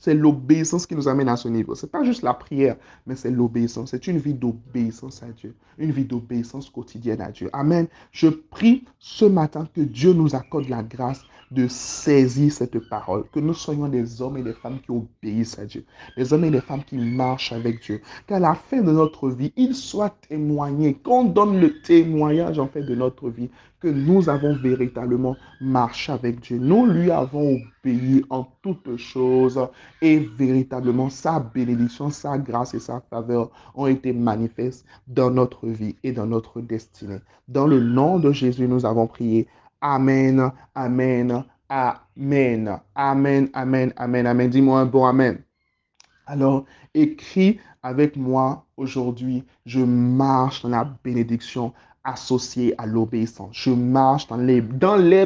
C'est 0.00 0.14
l'obéissance 0.14 0.86
qui 0.86 0.96
nous 0.96 1.08
amène 1.08 1.28
à 1.28 1.36
ce 1.36 1.46
niveau. 1.46 1.74
Ce 1.74 1.84
n'est 1.84 1.90
pas 1.90 2.02
juste 2.02 2.22
la 2.22 2.34
prière, 2.34 2.76
mais 3.06 3.14
c'est 3.14 3.30
l'obéissance. 3.30 3.90
C'est 3.90 4.06
une 4.06 4.18
vie 4.18 4.34
d'obéissance 4.34 5.22
à 5.22 5.26
Dieu. 5.26 5.54
Une 5.78 5.92
vie 5.92 6.06
d'obéissance 6.06 6.70
quotidienne 6.70 7.20
à 7.20 7.30
Dieu. 7.30 7.50
Amen. 7.52 7.86
Je 8.10 8.28
prie 8.28 8.84
ce 8.98 9.26
matin 9.26 9.68
que 9.74 9.82
Dieu 9.82 10.14
nous 10.14 10.34
accorde 10.34 10.68
la 10.68 10.82
grâce 10.82 11.22
de 11.50 11.68
saisir 11.68 12.52
cette 12.52 12.78
parole. 12.88 13.24
Que 13.32 13.40
nous 13.40 13.54
soyons 13.54 13.88
des 13.88 14.22
hommes 14.22 14.38
et 14.38 14.42
des 14.42 14.54
femmes 14.54 14.80
qui 14.80 14.90
obéissent 14.90 15.58
à 15.58 15.66
Dieu. 15.66 15.84
Des 16.16 16.32
hommes 16.32 16.44
et 16.44 16.50
des 16.50 16.60
femmes 16.60 16.84
qui 16.84 16.96
marchent 16.96 17.52
avec 17.52 17.82
Dieu. 17.82 18.00
Qu'à 18.26 18.38
la 18.38 18.54
fin 18.54 18.80
de 18.80 18.92
notre 18.92 19.28
vie, 19.28 19.52
il 19.56 19.74
soit 19.74 20.16
témoigné. 20.28 20.94
Qu'on 20.94 21.24
donne 21.24 21.60
le 21.60 21.80
témoignage 21.82 22.58
en 22.58 22.68
fait 22.68 22.82
de 22.82 22.94
notre 22.94 23.28
vie 23.28 23.50
que 23.80 23.88
nous 23.88 24.28
avons 24.28 24.54
véritablement 24.54 25.36
marché 25.60 26.12
avec 26.12 26.40
Dieu. 26.40 26.58
Nous 26.58 26.86
lui 26.86 27.10
avons 27.10 27.58
obéi 27.84 28.24
en 28.30 28.44
toutes 28.62 28.96
choses 28.96 29.60
et 30.02 30.18
véritablement 30.18 31.08
sa 31.08 31.40
bénédiction, 31.40 32.10
sa 32.10 32.38
grâce 32.38 32.74
et 32.74 32.78
sa 32.78 33.00
faveur 33.10 33.50
ont 33.74 33.86
été 33.86 34.12
manifestes 34.12 34.84
dans 35.06 35.30
notre 35.30 35.66
vie 35.66 35.96
et 36.02 36.12
dans 36.12 36.26
notre 36.26 36.60
destinée. 36.60 37.20
Dans 37.48 37.66
le 37.66 37.80
nom 37.80 38.18
de 38.18 38.32
Jésus, 38.32 38.68
nous 38.68 38.84
avons 38.84 39.06
prié. 39.06 39.48
Amen, 39.80 40.52
Amen, 40.74 41.44
Amen, 41.70 42.80
Amen, 42.94 43.48
Amen, 43.54 43.92
Amen, 43.96 44.26
Amen. 44.26 44.50
Dis-moi 44.50 44.80
un 44.80 44.86
bon 44.86 45.06
Amen. 45.06 45.42
Alors, 46.26 46.64
écris 46.94 47.58
avec 47.82 48.16
moi 48.16 48.66
aujourd'hui, 48.76 49.44
je 49.64 49.80
marche 49.80 50.62
dans 50.62 50.68
la 50.68 50.84
bénédiction 51.02 51.72
associé 52.04 52.74
à 52.80 52.86
l'obéissance. 52.86 53.50
Je 53.52 53.70
marche 53.70 54.26
dans 54.26 54.36
les, 54.36 54.60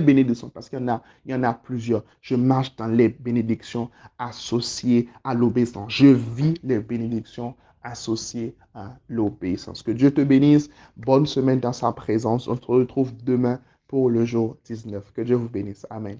bénédictions, 0.00 0.48
parce 0.48 0.68
qu'il 0.68 0.80
y 1.26 1.34
en 1.34 1.42
a 1.42 1.54
plusieurs. 1.54 2.02
Je 2.20 2.34
marche 2.34 2.74
dans 2.76 2.86
les 2.86 3.08
bénédictions 3.08 3.90
associées 4.18 5.08
à 5.22 5.34
l'obéissance. 5.34 5.92
Je 5.92 6.06
vis 6.06 6.54
les 6.62 6.80
bénédictions 6.80 7.54
associées 7.82 8.56
à 8.74 8.96
l'obéissance. 9.08 9.82
Que 9.82 9.92
Dieu 9.92 10.12
te 10.12 10.22
bénisse. 10.22 10.70
Bonne 10.96 11.26
semaine 11.26 11.60
dans 11.60 11.72
sa 11.72 11.92
présence. 11.92 12.48
On 12.48 12.56
se 12.56 12.66
retrouve 12.66 13.12
demain 13.22 13.60
pour 13.86 14.10
le 14.10 14.24
jour 14.24 14.56
19. 14.64 15.12
Que 15.12 15.22
Dieu 15.22 15.36
vous 15.36 15.48
bénisse. 15.48 15.86
Amen. 15.90 16.18